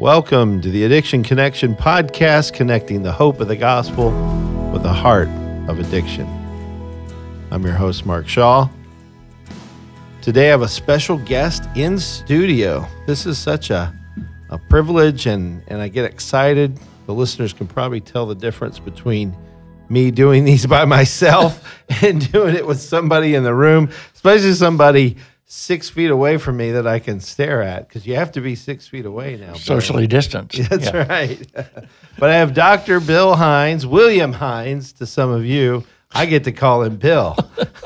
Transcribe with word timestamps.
Welcome 0.00 0.62
to 0.62 0.70
the 0.70 0.84
Addiction 0.84 1.22
Connection 1.22 1.76
podcast, 1.76 2.54
connecting 2.54 3.02
the 3.02 3.12
hope 3.12 3.38
of 3.38 3.48
the 3.48 3.56
gospel 3.56 4.12
with 4.72 4.82
the 4.82 4.92
heart 4.94 5.28
of 5.68 5.78
addiction. 5.78 6.26
I'm 7.50 7.62
your 7.62 7.74
host, 7.74 8.06
Mark 8.06 8.26
Shaw. 8.26 8.70
Today, 10.22 10.46
I 10.46 10.50
have 10.52 10.62
a 10.62 10.68
special 10.68 11.18
guest 11.18 11.64
in 11.76 11.98
studio. 11.98 12.86
This 13.06 13.26
is 13.26 13.36
such 13.36 13.68
a, 13.68 13.94
a 14.48 14.56
privilege, 14.70 15.26
and, 15.26 15.62
and 15.68 15.82
I 15.82 15.88
get 15.88 16.06
excited. 16.06 16.80
The 17.04 17.12
listeners 17.12 17.52
can 17.52 17.66
probably 17.66 18.00
tell 18.00 18.24
the 18.24 18.34
difference 18.34 18.78
between 18.78 19.36
me 19.90 20.10
doing 20.10 20.46
these 20.46 20.64
by 20.64 20.84
myself 20.86 21.84
and 22.02 22.32
doing 22.32 22.54
it 22.54 22.66
with 22.66 22.80
somebody 22.80 23.34
in 23.34 23.44
the 23.44 23.54
room, 23.54 23.90
especially 24.14 24.54
somebody 24.54 25.18
six 25.52 25.90
feet 25.90 26.10
away 26.12 26.36
from 26.36 26.56
me 26.56 26.70
that 26.70 26.86
I 26.86 27.00
can 27.00 27.18
stare 27.18 27.60
at 27.60 27.88
because 27.88 28.06
you 28.06 28.14
have 28.14 28.30
to 28.32 28.40
be 28.40 28.54
six 28.54 28.86
feet 28.86 29.04
away 29.04 29.36
now. 29.36 29.54
Socially 29.54 30.06
distanced. 30.06 30.56
That's 30.70 30.86
Yeah. 30.86 31.08
right. 31.08 31.44
but 32.18 32.30
I 32.30 32.34
have 32.34 32.54
Dr. 32.54 33.00
Bill 33.00 33.34
Hines, 33.34 33.84
William 33.84 34.32
Hines 34.32 34.92
to 34.94 35.06
some 35.06 35.28
of 35.30 35.44
you. 35.44 35.84
I 36.12 36.26
get 36.26 36.44
to 36.44 36.52
call 36.52 36.84
him 36.84 36.98
Bill. 36.98 37.36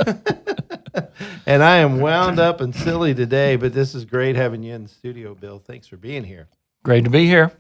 and 1.46 1.62
I 1.62 1.78
am 1.78 2.00
wound 2.00 2.38
up 2.38 2.60
and 2.60 2.74
silly 2.74 3.14
today, 3.14 3.56
but 3.56 3.72
this 3.72 3.94
is 3.94 4.04
great 4.04 4.36
having 4.36 4.62
you 4.62 4.74
in 4.74 4.82
the 4.82 4.88
studio, 4.90 5.34
Bill. 5.34 5.58
Thanks 5.58 5.86
for 5.86 5.96
being 5.96 6.24
here. 6.24 6.48
Great 6.84 7.04
to 7.04 7.10
be 7.10 7.24
here. 7.26 7.50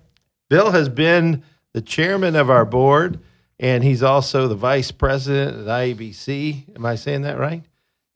Bill 0.50 0.70
has 0.72 0.90
been 0.90 1.42
the 1.72 1.80
chairman 1.80 2.36
of 2.36 2.50
our 2.50 2.66
board, 2.66 3.20
and 3.58 3.82
he's 3.82 4.02
also 4.02 4.48
the 4.48 4.54
vice 4.54 4.90
president 4.90 5.60
at 5.60 5.66
IABC. 5.66 6.76
Am 6.76 6.84
I 6.84 6.94
saying 6.96 7.22
that 7.22 7.38
right? 7.38 7.62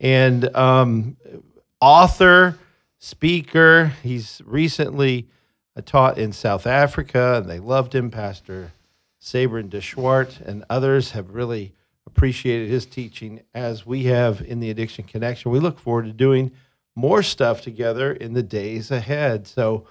And 0.00 0.54
um, 0.54 1.16
author, 1.80 2.58
speaker. 2.98 3.92
He's 4.02 4.40
recently 4.44 5.28
uh, 5.76 5.82
taught 5.84 6.18
in 6.18 6.32
South 6.32 6.66
Africa, 6.66 7.36
and 7.36 7.48
they 7.48 7.58
loved 7.58 7.94
him. 7.94 8.10
Pastor 8.10 8.72
Sabrin 9.20 9.68
DeSchwart 9.68 10.40
and 10.40 10.64
others 10.70 11.12
have 11.12 11.34
really 11.34 11.72
appreciated 12.06 12.68
his 12.68 12.86
teaching, 12.86 13.42
as 13.54 13.84
we 13.86 14.04
have 14.04 14.40
in 14.40 14.60
the 14.60 14.70
Addiction 14.70 15.04
Connection. 15.04 15.50
We 15.50 15.60
look 15.60 15.78
forward 15.78 16.06
to 16.06 16.12
doing 16.12 16.50
more 16.96 17.22
stuff 17.22 17.62
together 17.62 18.12
in 18.12 18.32
the 18.32 18.42
days 18.42 18.90
ahead. 18.90 19.46
So 19.46 19.86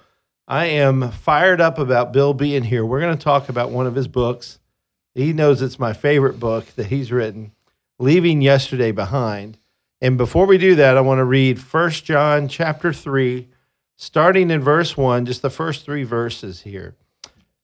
I 0.46 0.66
am 0.66 1.10
fired 1.10 1.60
up 1.60 1.78
about 1.78 2.12
Bill 2.12 2.34
being 2.34 2.64
here. 2.64 2.84
We're 2.84 3.00
going 3.00 3.16
to 3.16 3.22
talk 3.22 3.48
about 3.48 3.70
one 3.70 3.86
of 3.86 3.94
his 3.94 4.08
books. 4.08 4.58
He 5.14 5.32
knows 5.32 5.62
it's 5.62 5.78
my 5.78 5.92
favorite 5.92 6.40
book 6.40 6.66
that 6.76 6.86
he's 6.86 7.12
written, 7.12 7.52
Leaving 7.98 8.40
Yesterday 8.40 8.92
Behind. 8.92 9.57
And 10.00 10.16
before 10.16 10.46
we 10.46 10.58
do 10.58 10.76
that, 10.76 10.96
I 10.96 11.00
want 11.00 11.18
to 11.18 11.24
read 11.24 11.58
1 11.58 11.90
John 11.90 12.46
chapter 12.46 12.92
3, 12.92 13.48
starting 13.96 14.50
in 14.50 14.60
verse 14.60 14.96
1, 14.96 15.26
just 15.26 15.42
the 15.42 15.50
first 15.50 15.84
three 15.84 16.04
verses 16.04 16.62
here. 16.62 16.94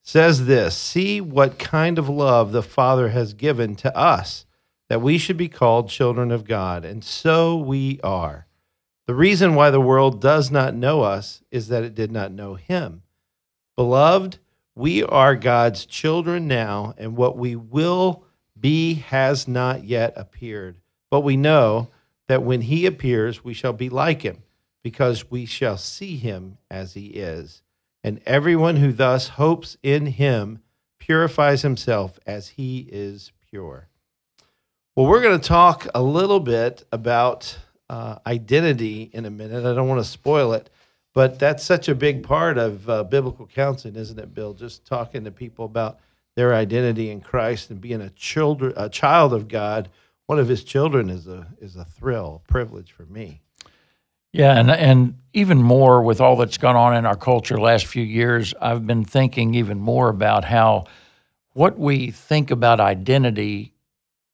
Says 0.02 0.46
this 0.46 0.76
See 0.76 1.20
what 1.20 1.58
kind 1.58 1.98
of 1.98 2.08
love 2.08 2.52
the 2.52 2.62
Father 2.62 3.10
has 3.10 3.34
given 3.34 3.76
to 3.76 3.96
us, 3.96 4.46
that 4.88 5.00
we 5.00 5.16
should 5.16 5.36
be 5.36 5.48
called 5.48 5.88
children 5.88 6.32
of 6.32 6.44
God. 6.44 6.84
And 6.84 7.04
so 7.04 7.56
we 7.56 8.00
are. 8.02 8.46
The 9.06 9.14
reason 9.14 9.54
why 9.54 9.70
the 9.70 9.80
world 9.80 10.20
does 10.20 10.50
not 10.50 10.74
know 10.74 11.02
us 11.02 11.42
is 11.50 11.68
that 11.68 11.84
it 11.84 11.94
did 11.94 12.10
not 12.10 12.32
know 12.32 12.54
him. 12.54 13.02
Beloved, 13.76 14.38
we 14.74 15.04
are 15.04 15.36
God's 15.36 15.86
children 15.86 16.48
now, 16.48 16.94
and 16.98 17.16
what 17.16 17.36
we 17.36 17.54
will 17.54 18.24
be 18.58 18.94
has 18.94 19.46
not 19.46 19.84
yet 19.84 20.14
appeared. 20.16 20.78
But 21.10 21.20
we 21.20 21.36
know 21.36 21.90
that 22.28 22.42
when 22.42 22.62
he 22.62 22.86
appears, 22.86 23.44
we 23.44 23.54
shall 23.54 23.72
be 23.72 23.88
like 23.88 24.22
him, 24.22 24.42
because 24.82 25.30
we 25.30 25.46
shall 25.46 25.76
see 25.76 26.16
him 26.16 26.58
as 26.70 26.94
he 26.94 27.06
is. 27.06 27.62
And 28.02 28.20
everyone 28.26 28.76
who 28.76 28.92
thus 28.92 29.28
hopes 29.28 29.76
in 29.82 30.06
him 30.06 30.60
purifies 30.98 31.62
himself 31.62 32.18
as 32.26 32.48
he 32.50 32.88
is 32.90 33.32
pure. 33.50 33.88
Well, 34.96 35.06
we're 35.06 35.22
going 35.22 35.40
to 35.40 35.48
talk 35.48 35.88
a 35.94 36.02
little 36.02 36.40
bit 36.40 36.84
about 36.92 37.58
uh, 37.90 38.18
identity 38.26 39.10
in 39.12 39.24
a 39.24 39.30
minute. 39.30 39.64
I 39.64 39.74
don't 39.74 39.88
want 39.88 40.02
to 40.02 40.08
spoil 40.08 40.52
it, 40.52 40.70
but 41.14 41.38
that's 41.38 41.64
such 41.64 41.88
a 41.88 41.94
big 41.94 42.22
part 42.22 42.58
of 42.58 42.88
uh, 42.88 43.04
biblical 43.04 43.46
counseling, 43.46 43.96
isn't 43.96 44.18
it, 44.18 44.34
Bill? 44.34 44.54
Just 44.54 44.84
talking 44.86 45.24
to 45.24 45.30
people 45.30 45.64
about 45.64 45.98
their 46.36 46.54
identity 46.54 47.10
in 47.10 47.20
Christ 47.20 47.70
and 47.70 47.80
being 47.80 48.00
a 48.00 48.10
children, 48.10 48.72
a 48.76 48.88
child 48.88 49.32
of 49.32 49.48
God. 49.48 49.88
One 50.26 50.38
of 50.38 50.48
His 50.48 50.64
children 50.64 51.10
is 51.10 51.26
a 51.26 51.46
is 51.60 51.76
a 51.76 51.84
thrill, 51.84 52.42
a 52.44 52.52
privilege 52.52 52.92
for 52.92 53.06
me. 53.06 53.42
Yeah, 54.32 54.58
and 54.58 54.70
and 54.70 55.18
even 55.32 55.62
more 55.62 56.02
with 56.02 56.20
all 56.20 56.36
that's 56.36 56.58
gone 56.58 56.76
on 56.76 56.96
in 56.96 57.06
our 57.06 57.16
culture 57.16 57.58
last 57.58 57.86
few 57.86 58.02
years, 58.02 58.52
I've 58.60 58.86
been 58.86 59.04
thinking 59.04 59.54
even 59.54 59.78
more 59.78 60.08
about 60.08 60.44
how 60.44 60.84
what 61.52 61.78
we 61.78 62.10
think 62.10 62.50
about 62.50 62.80
identity 62.80 63.74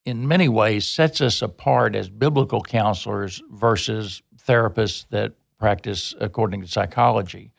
in 0.06 0.26
many 0.26 0.48
ways 0.48 0.86
sets 0.86 1.20
us 1.20 1.42
apart 1.42 1.94
as 1.94 2.08
biblical 2.08 2.62
counselors 2.62 3.42
versus 3.50 4.22
therapists 4.46 5.04
that 5.10 5.34
practice 5.58 6.14
according 6.18 6.62
to 6.62 6.66
psychology. 6.66 7.52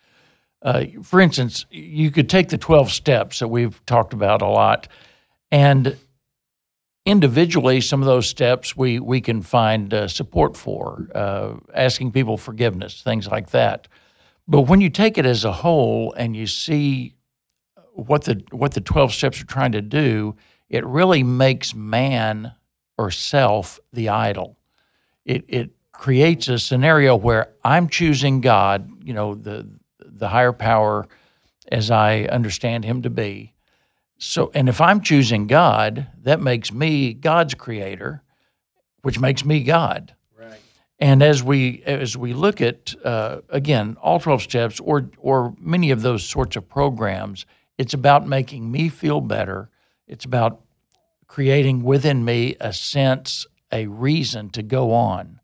Uh, 0.63 0.85
for 1.03 1.21
instance, 1.21 1.65
you 1.69 2.11
could 2.11 2.29
take 2.29 2.49
the 2.49 2.57
12 2.57 2.91
steps 2.91 3.39
that 3.39 3.47
we've 3.47 3.83
talked 3.85 4.13
about 4.13 4.41
a 4.41 4.47
lot, 4.47 4.87
and 5.51 5.95
individually, 7.05 7.81
some 7.81 8.01
of 8.01 8.05
those 8.05 8.27
steps 8.27 8.75
we, 8.75 8.99
we 8.99 9.21
can 9.21 9.41
find 9.41 9.93
uh, 9.93 10.07
support 10.07 10.55
for, 10.55 11.07
uh, 11.15 11.53
asking 11.73 12.11
people 12.11 12.37
forgiveness, 12.37 13.01
things 13.01 13.27
like 13.27 13.51
that. 13.51 13.87
But 14.47 14.61
when 14.61 14.81
you 14.81 14.89
take 14.89 15.17
it 15.17 15.25
as 15.25 15.45
a 15.45 15.51
whole 15.51 16.13
and 16.13 16.35
you 16.35 16.47
see 16.47 17.15
what 17.93 18.23
the 18.23 18.41
what 18.51 18.73
the 18.73 18.81
12 18.81 19.13
steps 19.13 19.41
are 19.41 19.45
trying 19.45 19.73
to 19.73 19.81
do, 19.81 20.35
it 20.69 20.85
really 20.85 21.23
makes 21.23 21.75
man 21.75 22.53
or 22.97 23.11
self 23.11 23.79
the 23.93 24.09
idol. 24.09 24.57
It 25.25 25.45
it 25.47 25.71
creates 25.91 26.47
a 26.47 26.57
scenario 26.57 27.15
where 27.15 27.53
I'm 27.63 27.87
choosing 27.87 28.41
God, 28.41 28.89
you 29.03 29.13
know, 29.13 29.35
the 29.35 29.67
the 29.99 30.29
higher 30.29 30.53
power 30.53 31.07
as 31.71 31.91
I 31.91 32.23
understand 32.23 32.85
him 32.85 33.03
to 33.03 33.09
be. 33.09 33.53
So 34.23 34.51
and 34.53 34.69
if 34.69 34.79
I'm 34.79 35.01
choosing 35.01 35.47
God, 35.47 36.07
that 36.21 36.39
makes 36.39 36.71
me 36.71 37.11
God's 37.13 37.55
creator, 37.55 38.21
which 39.01 39.19
makes 39.19 39.43
me 39.43 39.63
God. 39.63 40.13
Right. 40.39 40.59
And 40.99 41.23
as 41.23 41.41
we 41.41 41.81
as 41.87 42.15
we 42.15 42.33
look 42.33 42.61
at 42.61 42.93
uh, 43.03 43.41
again 43.49 43.97
all 43.99 44.19
twelve 44.19 44.43
steps 44.43 44.79
or 44.79 45.09
or 45.17 45.55
many 45.59 45.89
of 45.89 46.03
those 46.03 46.23
sorts 46.23 46.55
of 46.55 46.69
programs, 46.69 47.47
it's 47.79 47.95
about 47.95 48.27
making 48.27 48.71
me 48.71 48.89
feel 48.89 49.21
better. 49.21 49.69
It's 50.07 50.23
about 50.23 50.61
creating 51.25 51.81
within 51.81 52.23
me 52.23 52.55
a 52.59 52.73
sense, 52.73 53.47
a 53.71 53.87
reason 53.87 54.51
to 54.51 54.61
go 54.61 54.91
on. 54.91 55.39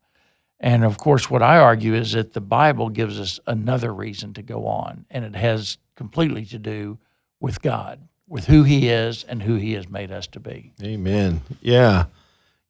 And 0.60 0.84
of 0.84 0.98
course, 0.98 1.28
what 1.28 1.42
I 1.42 1.58
argue 1.58 1.94
is 1.94 2.12
that 2.12 2.32
the 2.32 2.40
Bible 2.40 2.90
gives 2.90 3.18
us 3.18 3.40
another 3.44 3.92
reason 3.92 4.34
to 4.34 4.42
go 4.42 4.66
on, 4.66 5.04
and 5.10 5.24
it 5.24 5.34
has 5.34 5.78
completely 5.96 6.44
to 6.46 6.58
do 6.58 6.98
with 7.40 7.60
God, 7.60 8.07
with 8.28 8.46
who 8.46 8.62
He 8.62 8.88
is 8.88 9.24
and 9.24 9.42
who 9.42 9.56
He 9.56 9.72
has 9.72 9.88
made 9.88 10.12
us 10.12 10.26
to 10.28 10.40
be. 10.40 10.72
Amen. 10.82 11.42
Yeah. 11.60 12.06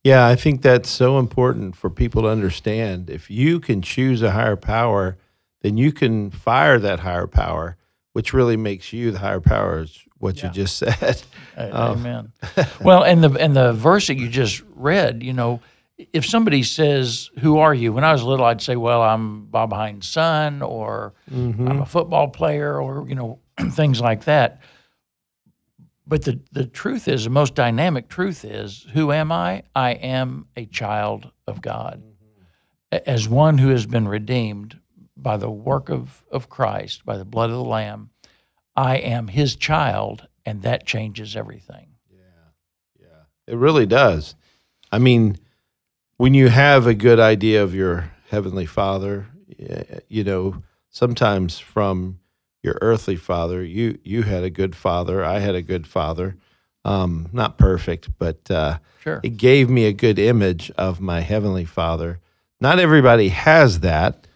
Yeah, 0.04 0.26
I 0.26 0.36
think 0.36 0.62
that's 0.62 0.88
so 0.88 1.18
important 1.18 1.76
for 1.76 1.90
people 1.90 2.22
to 2.22 2.28
understand. 2.28 3.10
If 3.10 3.30
you 3.30 3.60
can 3.60 3.82
choose 3.82 4.22
a 4.22 4.30
higher 4.30 4.56
power, 4.56 5.18
then 5.62 5.76
you 5.76 5.92
can 5.92 6.30
fire 6.30 6.78
that 6.78 7.00
higher 7.00 7.26
power, 7.26 7.76
which 8.12 8.32
really 8.32 8.56
makes 8.56 8.92
you 8.92 9.10
the 9.10 9.18
higher 9.18 9.40
power, 9.40 9.80
is 9.80 10.04
what 10.18 10.42
you 10.42 10.48
just 10.50 10.76
said. 10.78 11.22
Oh. 11.56 11.92
Amen. 11.92 12.32
well, 12.80 13.02
and 13.02 13.22
the 13.22 13.30
and 13.32 13.56
the 13.56 13.72
verse 13.72 14.06
that 14.06 14.16
you 14.16 14.28
just 14.28 14.62
read, 14.74 15.22
you 15.22 15.32
know, 15.32 15.60
if 16.12 16.24
somebody 16.24 16.62
says, 16.62 17.30
"Who 17.40 17.58
are 17.58 17.74
you?" 17.74 17.92
When 17.92 18.04
I 18.04 18.12
was 18.12 18.22
little, 18.22 18.46
I'd 18.46 18.62
say, 18.62 18.76
"Well, 18.76 19.02
I'm 19.02 19.46
Bob 19.46 19.72
Hines' 19.72 20.08
son," 20.08 20.62
or 20.62 21.14
mm-hmm. 21.30 21.68
"I'm 21.68 21.80
a 21.80 21.86
football 21.86 22.28
player," 22.28 22.80
or 22.80 23.08
you 23.08 23.16
know, 23.16 23.40
things 23.72 24.00
like 24.00 24.24
that. 24.24 24.60
But 26.08 26.22
the 26.24 26.40
the 26.50 26.66
truth 26.66 27.06
is, 27.06 27.24
the 27.24 27.30
most 27.30 27.54
dynamic 27.54 28.08
truth 28.08 28.44
is, 28.44 28.86
who 28.94 29.12
am 29.12 29.30
I? 29.30 29.64
I 29.76 29.90
am 29.90 30.46
a 30.56 30.64
child 30.64 31.30
of 31.46 31.60
God, 31.60 32.02
mm-hmm. 32.02 32.42
A- 32.92 33.08
as 33.08 33.28
one 33.28 33.58
who 33.58 33.68
has 33.68 33.84
been 33.84 34.08
redeemed 34.08 34.80
by 35.16 35.36
the 35.36 35.50
work 35.50 35.90
of 35.90 36.24
of 36.30 36.48
Christ, 36.48 37.04
by 37.04 37.18
the 37.18 37.26
blood 37.26 37.50
of 37.50 37.56
the 37.56 37.64
Lamb. 37.64 38.10
I 38.74 38.96
am 38.96 39.28
His 39.28 39.54
child, 39.54 40.26
and 40.46 40.62
that 40.62 40.86
changes 40.86 41.36
everything. 41.36 41.88
Yeah, 42.10 43.00
yeah. 43.00 43.52
It 43.52 43.56
really 43.56 43.86
does. 43.86 44.34
I 44.90 44.98
mean, 44.98 45.36
when 46.16 46.32
you 46.32 46.48
have 46.48 46.86
a 46.86 46.94
good 46.94 47.20
idea 47.20 47.62
of 47.62 47.74
your 47.74 48.10
heavenly 48.30 48.66
father, 48.66 49.26
you 50.08 50.24
know, 50.24 50.62
sometimes 50.88 51.58
from 51.58 52.20
your 52.68 52.78
earthly 52.82 53.16
father, 53.16 53.64
you 53.64 53.98
you 54.04 54.22
had 54.22 54.44
a 54.44 54.50
good 54.50 54.76
father, 54.76 55.24
I 55.24 55.38
had 55.38 55.54
a 55.54 55.62
good 55.62 55.86
father. 55.86 56.36
Um, 56.84 57.28
not 57.32 57.58
perfect, 57.58 58.10
but 58.18 58.50
uh, 58.50 58.78
Sure. 59.02 59.20
it 59.22 59.36
gave 59.36 59.68
me 59.68 59.84
a 59.86 59.92
good 59.92 60.18
image 60.18 60.70
of 60.76 61.00
my 61.00 61.20
heavenly 61.20 61.64
father. 61.64 62.20
Not 62.60 62.78
everybody 62.78 63.28
has 63.30 63.80
that, 63.80 64.26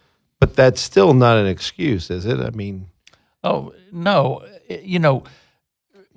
but 0.40 0.55
that's 0.56 0.81
still 0.81 1.14
not 1.14 1.37
an 1.37 1.46
excuse, 1.46 2.11
is 2.11 2.25
it? 2.26 2.40
I 2.40 2.50
mean, 2.50 2.87
Oh 3.44 3.75
no, 3.93 4.44
you 4.69 4.99
know, 4.99 5.25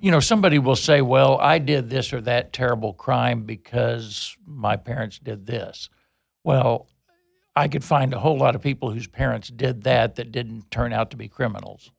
you 0.00 0.10
know, 0.10 0.20
somebody 0.20 0.58
will 0.58 0.76
say, 0.76 1.00
"Well, 1.02 1.38
I 1.38 1.58
did 1.58 1.90
this 1.90 2.12
or 2.12 2.20
that 2.22 2.52
terrible 2.52 2.92
crime 2.94 3.42
because 3.42 4.36
my 4.46 4.76
parents 4.76 5.18
did 5.18 5.46
this." 5.46 5.90
Well, 6.44 6.86
I 7.56 7.68
could 7.68 7.82
find 7.84 8.12
a 8.14 8.18
whole 8.20 8.36
lot 8.38 8.54
of 8.54 8.62
people 8.62 8.90
whose 8.90 9.08
parents 9.08 9.48
did 9.48 9.82
that 9.84 10.16
that 10.16 10.30
didn't 10.30 10.70
turn 10.70 10.92
out 10.92 11.10
to 11.10 11.16
be 11.16 11.26
criminals. 11.28 11.90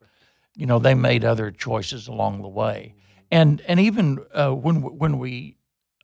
You 0.57 0.65
know, 0.65 0.79
they 0.79 0.95
made 0.95 1.23
other 1.23 1.51
choices 1.51 2.07
along 2.07 2.41
the 2.41 2.49
way, 2.49 2.95
and 3.31 3.61
and 3.61 3.79
even 3.79 4.19
uh, 4.33 4.51
when 4.51 4.81
when 4.81 5.19
we 5.19 5.57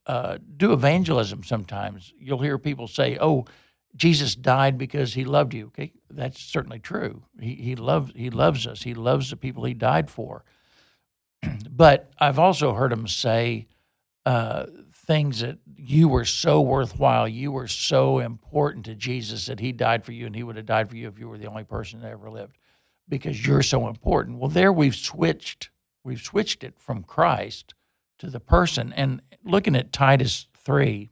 uh, 0.06 0.38
do 0.58 0.72
evangelism, 0.72 1.44
sometimes 1.44 2.14
you'll 2.18 2.40
hear 2.40 2.58
people 2.58 2.88
say, 2.88 3.18
"Oh." 3.20 3.46
Jesus 3.96 4.34
died 4.34 4.80
because 4.80 5.14
he 5.14 5.24
loved 5.24 5.54
you. 5.54 5.68
Okay, 5.68 5.92
that's 6.10 6.42
certainly 6.42 6.80
true. 6.80 7.22
He 7.40 7.54
he 7.54 7.76
loves 7.76 8.12
he 8.16 8.32
loves 8.32 8.66
us. 8.66 8.82
He 8.82 8.96
loves 8.96 9.30
the 9.30 9.36
people 9.38 9.66
he 9.66 9.76
died 9.76 10.10
for. 10.10 10.44
but 11.70 12.12
I've 12.18 12.40
also 12.40 12.74
heard 12.74 12.92
him 12.92 13.08
say 13.08 13.68
uh, 14.26 14.66
things 15.06 15.42
that 15.42 15.58
you 15.76 16.08
were 16.08 16.26
so 16.26 16.62
worthwhile, 16.62 17.28
you 17.28 17.52
were 17.52 17.68
so 17.68 18.20
important 18.20 18.86
to 18.86 18.96
Jesus 18.96 19.48
that 19.48 19.60
he 19.60 19.72
died 19.72 20.06
for 20.06 20.14
you, 20.14 20.26
and 20.26 20.36
he 20.36 20.44
would 20.44 20.56
have 20.56 20.66
died 20.66 20.90
for 20.90 20.96
you 20.96 21.08
if 21.08 21.20
you 21.20 21.28
were 21.28 21.38
the 21.38 21.48
only 21.48 21.64
person 21.64 22.02
that 22.02 22.12
ever 22.12 22.30
lived, 22.30 22.58
because 23.08 23.46
you're 23.46 23.64
so 23.64 23.88
important. 23.88 24.40
Well, 24.40 24.50
there 24.50 24.74
we've 24.74 24.96
switched 24.96 25.70
we've 26.04 26.22
switched 26.22 26.64
it 26.64 26.78
from 26.78 27.04
Christ 27.04 27.74
to 28.20 28.30
the 28.30 28.40
person, 28.40 28.94
and 28.94 29.22
looking 29.44 29.76
at 29.76 29.94
Titus 29.94 30.48
three 30.54 31.12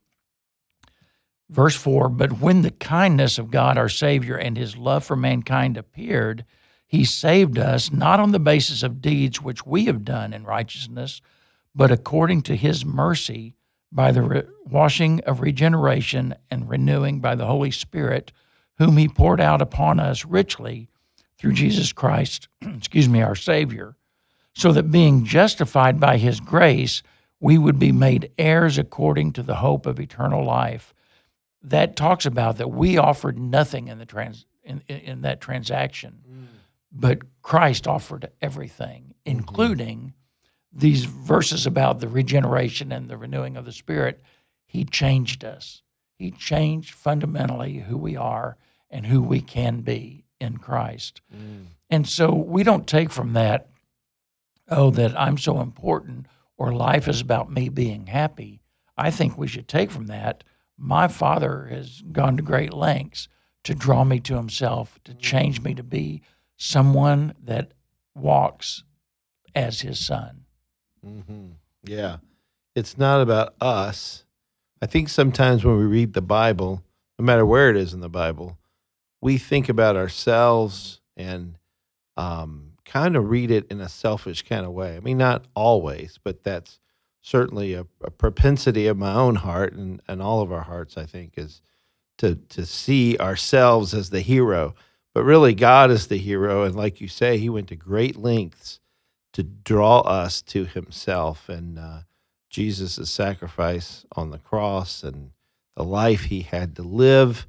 Verse 1.52 1.76
4 1.76 2.08
But 2.08 2.40
when 2.40 2.62
the 2.62 2.72
kindness 2.72 3.38
of 3.38 3.52
God 3.52 3.78
our 3.78 3.90
Savior 3.90 4.38
and 4.38 4.58
his 4.58 4.78
love 4.78 5.04
for 5.04 5.18
mankind 5.18 5.78
appeared, 5.78 6.46
he 6.88 7.04
saved 7.04 7.60
us 7.60 7.92
not 7.92 8.20
on 8.20 8.32
the 8.32 8.40
basis 8.40 8.84
of 8.84 9.02
deeds 9.02 9.42
which 9.42 9.66
we 9.66 9.86
have 9.86 10.06
done 10.06 10.34
in 10.34 10.46
righteousness, 10.46 11.22
but 11.76 11.92
according 11.92 12.42
to 12.44 12.56
his 12.56 12.86
mercy 12.86 13.56
by 13.92 14.14
the 14.14 14.22
re- 14.22 14.44
washing 14.66 15.20
of 15.22 15.42
regeneration 15.42 16.36
and 16.50 16.70
renewing 16.70 17.20
by 17.20 17.36
the 17.36 17.46
Holy 17.46 17.72
Spirit, 17.72 18.32
whom 18.78 18.96
he 18.96 19.10
poured 19.10 19.42
out 19.42 19.62
upon 19.62 20.00
us 20.00 20.26
richly 20.26 20.90
through 21.42 21.54
Jesus 21.54 21.92
Christ, 21.92 22.48
excuse 22.62 23.10
me, 23.10 23.24
our 23.24 23.36
Savior, 23.36 23.96
so 24.54 24.72
that 24.74 24.92
being 24.92 25.26
justified 25.26 26.00
by 26.00 26.18
his 26.18 26.40
grace, 26.40 27.02
we 27.40 27.58
would 27.58 27.80
be 27.80 27.92
made 27.92 28.32
heirs 28.38 28.78
according 28.78 29.34
to 29.34 29.42
the 29.42 29.56
hope 29.56 29.88
of 29.88 30.00
eternal 30.00 30.46
life 30.46 30.94
that 31.64 31.96
talks 31.96 32.28
about 32.28 32.58
that 32.58 32.70
we 32.70 32.98
offered 32.98 33.40
nothing 33.40 33.88
in 33.88 33.98
the 33.98 34.06
trans 34.06 34.46
in, 34.64 34.84
in 34.88 35.22
that 35.22 35.42
transaction, 35.42 36.22
mm. 36.30 36.46
but 36.92 37.20
Christ 37.42 37.88
offered 37.88 38.30
everything, 38.40 39.02
mm-hmm. 39.04 39.32
including 39.32 39.98
mm-hmm. 39.98 40.80
these 40.80 41.06
verses 41.06 41.66
about 41.66 42.00
the 42.00 42.08
regeneration 42.08 42.92
and 42.92 43.10
the 43.10 43.18
renewing 43.18 43.58
of 43.58 43.66
the 43.66 43.72
Spirit. 43.72 44.22
He 44.66 44.86
changed 44.86 45.44
us. 45.44 45.82
He 46.14 46.30
changed 46.30 46.92
fundamentally 46.92 47.80
who 47.80 47.98
we 47.98 48.16
are 48.16 48.58
and 48.92 49.08
who 49.08 49.24
we 49.24 49.42
can 49.42 49.82
be 49.82 50.21
in 50.42 50.58
Christ. 50.58 51.22
Mm. 51.34 51.68
And 51.90 52.08
so 52.08 52.34
we 52.34 52.64
don't 52.64 52.88
take 52.88 53.12
from 53.12 53.34
that, 53.34 53.70
oh, 54.70 54.90
that 54.92 55.18
I'm 55.20 55.38
so 55.38 55.62
important 55.62 56.26
or 56.58 56.74
life 56.74 57.08
is 57.08 57.22
about 57.22 57.52
me 57.52 57.70
being 57.70 58.08
happy. 58.08 58.62
I 58.98 59.12
think 59.12 59.38
we 59.38 59.48
should 59.48 59.68
take 59.68 59.92
from 59.92 60.08
that 60.08 60.44
my 60.78 61.08
father 61.08 61.68
has 61.70 62.02
gone 62.12 62.38
to 62.38 62.44
great 62.44 62.74
lengths 62.74 63.28
to 63.64 63.76
draw 63.76 64.04
me 64.04 64.20
to 64.22 64.36
himself, 64.36 65.00
to 65.04 65.14
change 65.14 65.62
me 65.62 65.76
to 65.76 65.84
be 65.84 66.22
someone 66.58 67.34
that 67.44 67.72
walks 68.16 68.84
as 69.54 69.82
his 69.82 70.00
son. 70.00 70.46
Mm-hmm. 71.06 71.48
Yeah. 71.84 72.18
It's 72.76 72.98
not 72.98 73.22
about 73.22 73.54
us. 73.62 74.24
I 74.82 74.88
think 74.88 75.10
sometimes 75.10 75.64
when 75.64 75.78
we 75.78 75.86
read 75.86 76.14
the 76.14 76.22
Bible, 76.22 76.84
no 77.20 77.26
matter 77.26 77.46
where 77.46 77.70
it 77.70 77.78
is 77.78 77.94
in 77.94 78.00
the 78.00 78.10
Bible, 78.10 78.58
we 79.22 79.38
think 79.38 79.70
about 79.70 79.96
ourselves 79.96 81.00
and 81.16 81.58
um, 82.18 82.74
kind 82.84 83.16
of 83.16 83.30
read 83.30 83.52
it 83.52 83.68
in 83.72 83.80
a 83.80 83.88
selfish 83.88 84.42
kind 84.44 84.66
of 84.66 84.74
way. 84.74 84.98
I 84.98 85.00
mean, 85.00 85.18
not 85.18 85.46
always, 85.56 86.20
but 86.24 86.44
that's 86.44 86.80
certainly 87.22 87.74
a, 87.74 87.86
a, 88.04 88.12
propensity 88.12 88.88
of 88.88 88.98
my 88.98 89.14
own 89.14 89.36
heart 89.36 89.74
and, 89.74 90.02
and 90.08 90.22
all 90.22 90.42
of 90.42 90.52
our 90.52 90.64
hearts, 90.64 90.98
I 90.98 91.06
think, 91.06 91.34
is 91.38 91.62
to 92.18 92.36
to 92.50 92.66
see 92.66 93.18
ourselves 93.18 93.94
as 93.94 94.10
the 94.10 94.22
hero. 94.22 94.76
But 95.14 95.24
really, 95.24 95.54
God 95.54 95.92
is 95.92 96.08
the 96.08 96.18
hero, 96.18 96.64
and 96.64 96.76
like 96.76 97.02
you 97.02 97.08
say, 97.08 97.38
He 97.38 97.50
went 97.50 97.68
to 97.70 97.76
great 97.76 98.16
lengths 98.16 98.80
to 99.34 99.44
draw 99.44 100.02
us 100.02 100.42
to 100.44 100.66
Himself. 100.66 101.50
And 101.50 101.78
uh, 101.78 102.00
Jesus' 102.50 103.10
sacrifice 103.10 104.06
on 104.16 104.32
the 104.32 104.38
cross 104.38 105.04
and 105.04 105.32
the 105.76 105.84
life 105.84 106.26
He 106.26 106.42
had 106.42 106.76
to 106.78 106.84
live. 106.84 107.46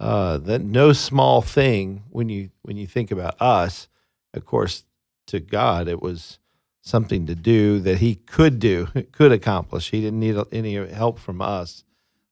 Uh, 0.00 0.38
that 0.38 0.62
no 0.62 0.92
small 0.92 1.40
thing 1.40 2.02
when 2.10 2.28
you 2.28 2.50
when 2.62 2.76
you 2.76 2.86
think 2.86 3.10
about 3.10 3.40
us. 3.40 3.88
Of 4.32 4.44
course, 4.44 4.84
to 5.28 5.40
God, 5.40 5.86
it 5.88 6.02
was 6.02 6.38
something 6.82 7.26
to 7.26 7.34
do 7.34 7.78
that 7.80 7.98
he 7.98 8.16
could 8.16 8.58
do, 8.58 8.86
could 9.12 9.32
accomplish. 9.32 9.90
He 9.90 10.00
didn't 10.00 10.20
need 10.20 10.36
any 10.52 10.74
help 10.74 11.18
from 11.18 11.40
us. 11.40 11.84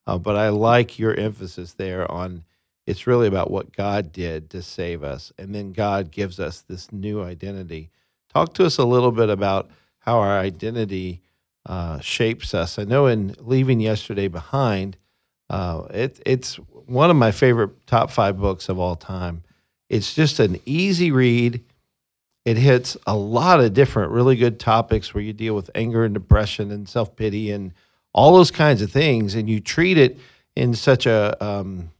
Uh, 0.06 0.18
but 0.18 0.36
I 0.36 0.48
like 0.48 0.98
your 0.98 1.14
emphasis 1.14 1.74
there 1.74 2.10
on 2.10 2.44
it's 2.86 3.06
really 3.06 3.28
about 3.28 3.50
what 3.50 3.74
God 3.74 4.12
did 4.12 4.50
to 4.50 4.62
save 4.62 5.04
us. 5.04 5.32
And 5.38 5.54
then 5.54 5.72
God 5.72 6.10
gives 6.10 6.40
us 6.40 6.60
this 6.60 6.92
new 6.92 7.22
identity. 7.22 7.90
Talk 8.32 8.54
to 8.54 8.66
us 8.66 8.78
a 8.78 8.84
little 8.84 9.12
bit 9.12 9.30
about 9.30 9.70
how 10.00 10.18
our 10.18 10.38
identity 10.38 11.22
uh, 11.64 12.00
shapes 12.00 12.54
us. 12.54 12.78
I 12.78 12.84
know 12.84 13.06
in 13.06 13.36
Leaving 13.38 13.78
Yesterday 13.80 14.26
Behind, 14.26 14.96
uh, 15.52 15.86
it, 15.90 16.20
it's 16.26 16.56
one 16.56 17.10
of 17.10 17.16
my 17.16 17.30
favorite 17.30 17.86
top 17.86 18.10
five 18.10 18.40
books 18.40 18.68
of 18.68 18.78
all 18.78 18.96
time. 18.96 19.42
It's 19.88 20.14
just 20.14 20.40
an 20.40 20.58
easy 20.64 21.10
read 21.10 21.62
it 22.44 22.56
hits 22.56 22.96
a 23.06 23.16
lot 23.16 23.60
of 23.60 23.72
different 23.72 24.10
really 24.10 24.36
good 24.36 24.58
topics 24.58 25.14
where 25.14 25.22
you 25.22 25.32
deal 25.32 25.54
with 25.54 25.70
anger 25.74 26.04
and 26.04 26.12
depression 26.12 26.70
and 26.70 26.88
self 26.88 27.14
pity 27.14 27.50
and 27.50 27.72
all 28.12 28.34
those 28.34 28.50
kinds 28.50 28.82
of 28.82 28.90
things, 28.90 29.34
and 29.34 29.48
you 29.48 29.60
treat 29.60 29.96
it 29.96 30.18
in 30.56 30.74
such 30.74 31.06
a 31.06 31.36
um, 31.44 31.92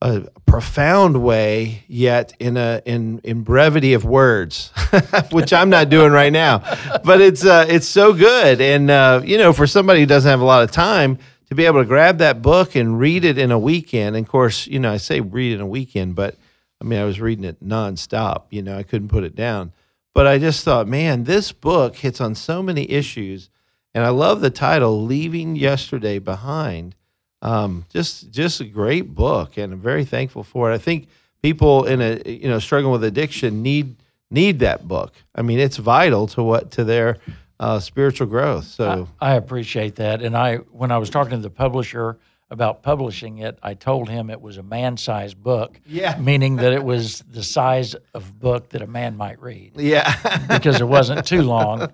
a 0.00 0.22
profound 0.46 1.22
way, 1.22 1.84
yet 1.88 2.32
in 2.40 2.56
a 2.56 2.80
in 2.86 3.20
in 3.22 3.42
brevity 3.42 3.92
of 3.92 4.04
words, 4.04 4.72
which 5.30 5.52
I'm 5.52 5.68
not 5.68 5.90
doing 5.90 6.10
right 6.10 6.32
now. 6.32 6.60
But 7.04 7.20
it's 7.20 7.44
uh, 7.44 7.66
it's 7.68 7.86
so 7.86 8.14
good, 8.14 8.62
and 8.62 8.90
uh, 8.90 9.20
you 9.22 9.36
know, 9.36 9.52
for 9.52 9.66
somebody 9.66 10.00
who 10.00 10.06
doesn't 10.06 10.28
have 10.28 10.40
a 10.40 10.44
lot 10.44 10.62
of 10.62 10.70
time 10.70 11.18
to 11.52 11.56
be 11.56 11.66
able 11.66 11.82
to 11.82 11.86
grab 11.86 12.16
that 12.16 12.40
book 12.40 12.74
and 12.74 12.98
read 12.98 13.26
it 13.26 13.36
in 13.36 13.50
a 13.50 13.58
weekend. 13.58 14.16
And 14.16 14.24
of 14.24 14.30
course, 14.30 14.66
you 14.66 14.78
know, 14.78 14.90
I 14.90 14.96
say 14.96 15.20
read 15.20 15.52
in 15.52 15.60
a 15.60 15.66
weekend, 15.66 16.14
but 16.14 16.34
I 16.80 16.84
mean, 16.84 16.98
I 16.98 17.04
was 17.04 17.20
reading 17.20 17.44
it 17.44 17.62
nonstop. 17.62 18.44
You 18.48 18.62
know, 18.62 18.78
I 18.78 18.82
couldn't 18.82 19.08
put 19.08 19.22
it 19.22 19.36
down. 19.36 19.72
But 20.14 20.26
I 20.26 20.38
just 20.38 20.64
thought, 20.64 20.88
man, 20.88 21.24
this 21.24 21.52
book 21.52 21.96
hits 21.96 22.22
on 22.22 22.34
so 22.36 22.62
many 22.62 22.90
issues, 22.90 23.50
and 23.94 24.02
I 24.02 24.08
love 24.08 24.40
the 24.40 24.48
title, 24.48 25.04
"Leaving 25.04 25.54
Yesterday 25.54 26.18
Behind." 26.18 26.94
Um, 27.42 27.84
just, 27.90 28.30
just 28.30 28.60
a 28.62 28.64
great 28.64 29.14
book, 29.14 29.58
and 29.58 29.74
I'm 29.74 29.80
very 29.80 30.06
thankful 30.06 30.44
for 30.44 30.70
it. 30.70 30.74
I 30.74 30.78
think 30.78 31.08
people 31.42 31.84
in 31.84 32.00
a 32.00 32.22
you 32.24 32.48
know 32.48 32.60
struggling 32.60 32.92
with 32.92 33.04
addiction 33.04 33.62
need 33.62 33.96
need 34.30 34.60
that 34.60 34.88
book. 34.88 35.12
I 35.34 35.42
mean, 35.42 35.58
it's 35.58 35.76
vital 35.76 36.26
to 36.28 36.42
what 36.42 36.70
to 36.72 36.84
their 36.84 37.18
uh, 37.62 37.78
spiritual 37.78 38.26
growth. 38.26 38.64
So 38.66 39.08
I, 39.20 39.32
I 39.32 39.34
appreciate 39.36 39.96
that, 39.96 40.20
and 40.20 40.36
I 40.36 40.56
when 40.56 40.90
I 40.90 40.98
was 40.98 41.10
talking 41.10 41.30
to 41.30 41.42
the 41.42 41.50
publisher 41.50 42.18
about 42.50 42.82
publishing 42.82 43.38
it, 43.38 43.58
I 43.62 43.74
told 43.74 44.10
him 44.10 44.28
it 44.28 44.40
was 44.40 44.58
a 44.58 44.62
man-sized 44.62 45.42
book. 45.42 45.80
Yeah. 45.86 46.18
Meaning 46.20 46.56
that 46.56 46.72
it 46.72 46.84
was 46.84 47.20
the 47.20 47.42
size 47.42 47.94
of 48.12 48.38
book 48.38 48.70
that 48.70 48.82
a 48.82 48.86
man 48.86 49.16
might 49.16 49.40
read. 49.40 49.72
Yeah. 49.76 50.14
because 50.48 50.78
it 50.78 50.86
wasn't 50.86 51.24
too 51.24 51.42
long. 51.42 51.90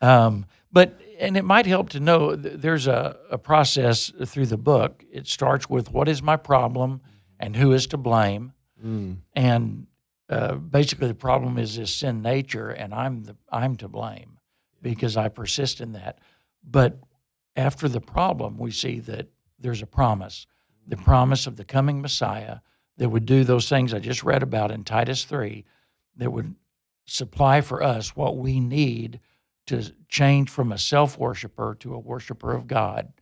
Um, 0.00 0.46
but 0.72 1.00
and 1.20 1.36
it 1.36 1.44
might 1.44 1.66
help 1.66 1.90
to 1.90 2.00
know 2.00 2.34
there's 2.34 2.88
a, 2.88 3.16
a 3.30 3.38
process 3.38 4.10
through 4.24 4.46
the 4.46 4.56
book. 4.56 5.04
It 5.12 5.28
starts 5.28 5.70
with 5.70 5.92
what 5.92 6.08
is 6.08 6.22
my 6.22 6.36
problem 6.36 7.02
and 7.38 7.54
who 7.54 7.72
is 7.72 7.86
to 7.88 7.96
blame, 7.96 8.54
mm. 8.84 9.18
and 9.36 9.86
uh, 10.28 10.54
basically 10.54 11.08
the 11.08 11.14
problem 11.14 11.58
is 11.58 11.76
this 11.76 11.94
sin 11.94 12.22
nature, 12.22 12.70
and 12.70 12.92
I'm 12.92 13.22
the 13.24 13.36
I'm 13.50 13.76
to 13.76 13.88
blame 13.88 14.31
because 14.82 15.16
I 15.16 15.28
persist 15.28 15.80
in 15.80 15.92
that. 15.92 16.18
But 16.62 16.98
after 17.56 17.88
the 17.88 18.00
problem, 18.00 18.58
we 18.58 18.70
see 18.70 19.00
that 19.00 19.28
there's 19.58 19.82
a 19.82 19.86
promise 19.86 20.46
the 20.86 20.96
mm-hmm. 20.96 21.04
promise 21.04 21.46
of 21.46 21.56
the 21.56 21.64
coming 21.64 22.02
Messiah 22.02 22.58
that 22.96 23.08
would 23.08 23.26
do 23.26 23.44
those 23.44 23.68
things 23.68 23.94
I 23.94 23.98
just 23.98 24.22
read 24.22 24.42
about 24.42 24.70
in 24.70 24.84
Titus 24.84 25.24
3 25.24 25.64
that 26.16 26.32
would 26.32 26.54
supply 27.06 27.60
for 27.60 27.82
us 27.82 28.16
what 28.16 28.36
we 28.36 28.60
need 28.60 29.20
to 29.66 29.92
change 30.08 30.50
from 30.50 30.72
a 30.72 30.78
self 30.78 31.18
worshiper 31.18 31.76
to 31.80 31.94
a 31.94 31.98
worshiper 31.98 32.52
of 32.52 32.66
God. 32.66 33.12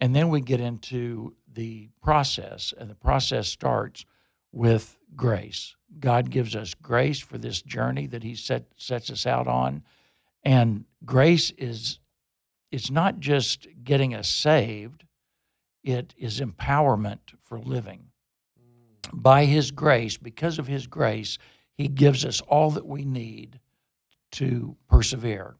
And 0.00 0.14
then 0.14 0.30
we 0.30 0.40
get 0.40 0.60
into 0.60 1.34
the 1.52 1.90
process, 2.02 2.72
and 2.78 2.88
the 2.88 2.94
process 2.94 3.48
starts 3.48 4.06
with 4.52 4.96
grace. 5.14 5.74
God 5.98 6.30
gives 6.30 6.54
us 6.56 6.74
grace 6.74 7.18
for 7.18 7.38
this 7.38 7.60
journey 7.60 8.06
that 8.06 8.22
He 8.22 8.34
set, 8.34 8.66
sets 8.76 9.10
us 9.10 9.26
out 9.26 9.48
on. 9.48 9.82
And 10.42 10.84
grace 11.04 11.50
is 11.58 11.98
it's 12.70 12.90
not 12.90 13.18
just 13.18 13.66
getting 13.82 14.14
us 14.14 14.28
saved, 14.28 15.04
it 15.82 16.14
is 16.16 16.40
empowerment 16.40 17.18
for 17.42 17.58
living. 17.58 18.06
By 19.12 19.44
His 19.44 19.70
grace, 19.70 20.16
because 20.16 20.58
of 20.58 20.66
His 20.66 20.86
grace, 20.86 21.38
He 21.74 21.88
gives 21.88 22.24
us 22.24 22.40
all 22.42 22.70
that 22.72 22.86
we 22.86 23.04
need 23.04 23.58
to 24.32 24.76
persevere 24.88 25.56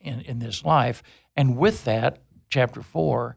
in, 0.00 0.20
in 0.20 0.38
this 0.38 0.64
life. 0.64 1.02
And 1.36 1.56
with 1.56 1.84
that, 1.84 2.18
chapter 2.48 2.82
four, 2.82 3.36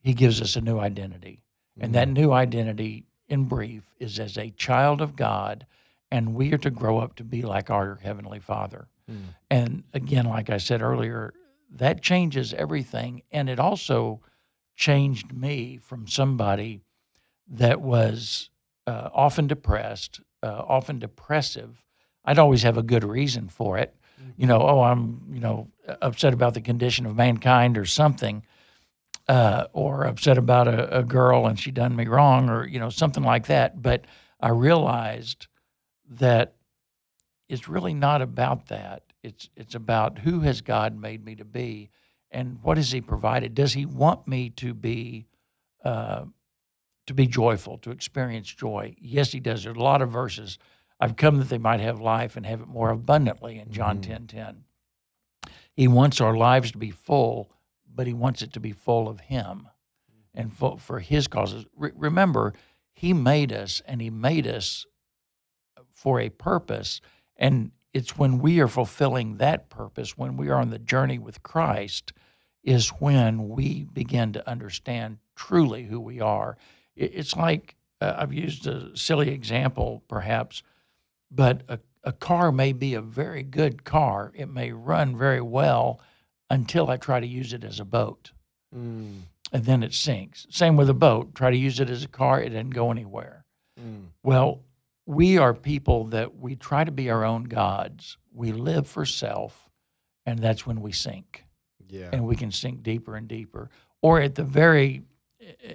He 0.00 0.14
gives 0.14 0.40
us 0.40 0.56
a 0.56 0.60
new 0.60 0.78
identity. 0.78 1.42
And 1.78 1.94
that 1.94 2.08
mm-hmm. 2.08 2.14
new 2.14 2.32
identity, 2.32 3.04
in 3.28 3.44
brief, 3.44 3.82
is 3.98 4.18
as 4.18 4.38
a 4.38 4.50
child 4.50 5.02
of 5.02 5.14
God, 5.14 5.66
and 6.10 6.34
we 6.34 6.54
are 6.54 6.58
to 6.58 6.70
grow 6.70 6.98
up 6.98 7.16
to 7.16 7.24
be 7.24 7.42
like 7.42 7.68
our 7.68 7.96
Heavenly 7.96 8.38
Father. 8.38 8.88
And 9.50 9.84
again, 9.94 10.26
like 10.26 10.50
I 10.50 10.56
said 10.58 10.82
earlier, 10.82 11.32
that 11.70 12.02
changes 12.02 12.52
everything. 12.54 13.22
And 13.30 13.48
it 13.48 13.58
also 13.60 14.20
changed 14.74 15.32
me 15.32 15.78
from 15.78 16.06
somebody 16.06 16.82
that 17.48 17.80
was 17.80 18.50
uh, 18.86 19.08
often 19.14 19.46
depressed, 19.46 20.20
uh, 20.42 20.62
often 20.66 20.98
depressive. 20.98 21.84
I'd 22.24 22.38
always 22.38 22.62
have 22.62 22.76
a 22.76 22.82
good 22.82 23.04
reason 23.04 23.48
for 23.48 23.78
it. 23.78 23.94
You 24.36 24.46
know, 24.46 24.60
oh, 24.60 24.82
I'm, 24.82 25.22
you 25.30 25.40
know, 25.40 25.68
upset 25.86 26.34
about 26.34 26.54
the 26.54 26.60
condition 26.60 27.06
of 27.06 27.14
mankind 27.14 27.78
or 27.78 27.84
something, 27.86 28.44
uh, 29.28 29.66
or 29.72 30.04
upset 30.04 30.38
about 30.38 30.66
a, 30.66 30.98
a 30.98 31.02
girl 31.04 31.46
and 31.46 31.58
she 31.58 31.70
done 31.70 31.94
me 31.94 32.06
wrong, 32.06 32.50
or, 32.50 32.66
you 32.66 32.80
know, 32.80 32.90
something 32.90 33.22
like 33.22 33.46
that. 33.46 33.80
But 33.80 34.06
I 34.40 34.48
realized 34.48 35.46
that 36.08 36.55
it's 37.48 37.68
really 37.68 37.94
not 37.94 38.22
about 38.22 38.66
that. 38.66 39.02
It's 39.22 39.48
it's 39.56 39.74
about 39.74 40.18
who 40.18 40.40
has 40.40 40.60
God 40.60 40.98
made 40.98 41.24
me 41.24 41.34
to 41.36 41.44
be, 41.44 41.90
and 42.30 42.58
what 42.62 42.76
has 42.76 42.92
He 42.92 43.00
provided. 43.00 43.54
Does 43.54 43.72
He 43.72 43.86
want 43.86 44.26
me 44.26 44.50
to 44.50 44.74
be, 44.74 45.26
uh, 45.84 46.24
to 47.06 47.14
be 47.14 47.26
joyful, 47.26 47.78
to 47.78 47.90
experience 47.90 48.52
joy? 48.52 48.94
Yes, 49.00 49.32
He 49.32 49.40
does. 49.40 49.64
There's 49.64 49.76
a 49.76 49.80
lot 49.80 50.02
of 50.02 50.10
verses. 50.10 50.58
I've 50.98 51.16
come 51.16 51.38
that 51.38 51.48
they 51.48 51.58
might 51.58 51.80
have 51.80 52.00
life 52.00 52.36
and 52.36 52.46
have 52.46 52.60
it 52.60 52.68
more 52.68 52.90
abundantly 52.90 53.58
in 53.58 53.70
John 53.70 54.00
ten 54.00 54.26
ten. 54.26 54.64
He 55.72 55.88
wants 55.88 56.20
our 56.20 56.36
lives 56.36 56.72
to 56.72 56.78
be 56.78 56.90
full, 56.90 57.50
but 57.92 58.06
He 58.06 58.14
wants 58.14 58.42
it 58.42 58.52
to 58.54 58.60
be 58.60 58.72
full 58.72 59.08
of 59.08 59.20
Him, 59.20 59.68
and 60.34 60.52
full 60.52 60.78
for 60.78 61.00
His 61.00 61.28
causes. 61.28 61.66
Re- 61.76 61.92
remember, 61.94 62.54
He 62.92 63.12
made 63.12 63.52
us, 63.52 63.82
and 63.86 64.00
He 64.00 64.10
made 64.10 64.46
us 64.46 64.86
for 65.92 66.20
a 66.20 66.28
purpose. 66.28 67.00
And 67.36 67.72
it's 67.92 68.18
when 68.18 68.38
we 68.38 68.60
are 68.60 68.68
fulfilling 68.68 69.36
that 69.38 69.68
purpose, 69.70 70.16
when 70.18 70.36
we 70.36 70.48
are 70.48 70.60
on 70.60 70.70
the 70.70 70.78
journey 70.78 71.18
with 71.18 71.42
Christ, 71.42 72.12
is 72.62 72.88
when 72.88 73.48
we 73.48 73.84
begin 73.84 74.32
to 74.32 74.48
understand 74.48 75.18
truly 75.34 75.84
who 75.84 76.00
we 76.00 76.20
are. 76.20 76.56
It's 76.96 77.36
like 77.36 77.76
uh, 78.00 78.14
I've 78.18 78.32
used 78.32 78.66
a 78.66 78.96
silly 78.96 79.30
example, 79.30 80.02
perhaps, 80.08 80.62
but 81.30 81.62
a, 81.68 81.78
a 82.04 82.12
car 82.12 82.50
may 82.52 82.72
be 82.72 82.94
a 82.94 83.00
very 83.00 83.42
good 83.42 83.84
car. 83.84 84.32
It 84.34 84.48
may 84.48 84.72
run 84.72 85.16
very 85.16 85.40
well 85.40 86.00
until 86.50 86.88
I 86.90 86.96
try 86.96 87.20
to 87.20 87.26
use 87.26 87.52
it 87.52 87.64
as 87.64 87.80
a 87.80 87.84
boat, 87.84 88.32
Mm. 88.74 89.20
and 89.52 89.64
then 89.64 89.82
it 89.82 89.94
sinks. 89.94 90.46
Same 90.50 90.76
with 90.76 90.90
a 90.90 90.94
boat. 90.94 91.34
Try 91.34 91.50
to 91.50 91.56
use 91.56 91.78
it 91.80 91.88
as 91.88 92.02
a 92.04 92.08
car, 92.08 92.40
it 92.42 92.50
doesn't 92.50 92.70
go 92.70 92.90
anywhere. 92.90 93.44
Mm. 93.80 94.06
Well, 94.22 94.60
we 95.06 95.38
are 95.38 95.54
people 95.54 96.04
that 96.06 96.36
we 96.36 96.56
try 96.56 96.84
to 96.84 96.90
be 96.90 97.10
our 97.10 97.24
own 97.24 97.44
gods. 97.44 98.18
We 98.32 98.52
live 98.52 98.86
for 98.86 99.06
self, 99.06 99.70
and 100.26 100.40
that's 100.40 100.66
when 100.66 100.82
we 100.82 100.92
sink, 100.92 101.44
Yeah. 101.88 102.10
and 102.12 102.26
we 102.26 102.36
can 102.36 102.50
sink 102.50 102.82
deeper 102.82 103.16
and 103.16 103.28
deeper. 103.28 103.70
Or 104.02 104.20
at 104.20 104.34
the 104.34 104.42
very, 104.42 105.04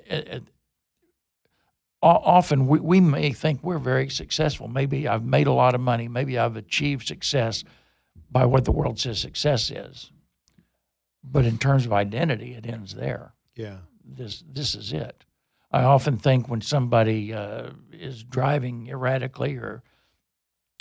at, 0.09 0.27
at, 0.27 0.43
often 2.01 2.67
we, 2.67 2.79
we 2.79 2.99
may 2.99 3.31
think 3.31 3.63
we're 3.63 3.79
very 3.79 4.09
successful. 4.09 4.67
Maybe 4.67 5.07
I've 5.07 5.23
made 5.23 5.47
a 5.47 5.53
lot 5.53 5.75
of 5.75 5.81
money. 5.81 6.07
Maybe 6.07 6.37
I've 6.37 6.57
achieved 6.57 7.07
success 7.07 7.63
by 8.29 8.45
what 8.45 8.65
the 8.65 8.71
world 8.71 8.99
says 8.99 9.19
success 9.19 9.71
is. 9.71 10.11
But 11.23 11.45
in 11.45 11.57
terms 11.57 11.85
of 11.85 11.93
identity, 11.93 12.53
it 12.53 12.65
ends 12.65 12.95
there 12.95 13.33
yeah. 13.55 13.77
this 14.03 14.43
this 14.51 14.75
is 14.75 14.91
it. 14.91 15.23
I 15.71 15.83
often 15.83 16.17
think 16.17 16.49
when 16.49 16.61
somebody 16.61 17.33
uh, 17.33 17.69
is 17.91 18.23
driving 18.23 18.87
erratically 18.87 19.55
or 19.55 19.83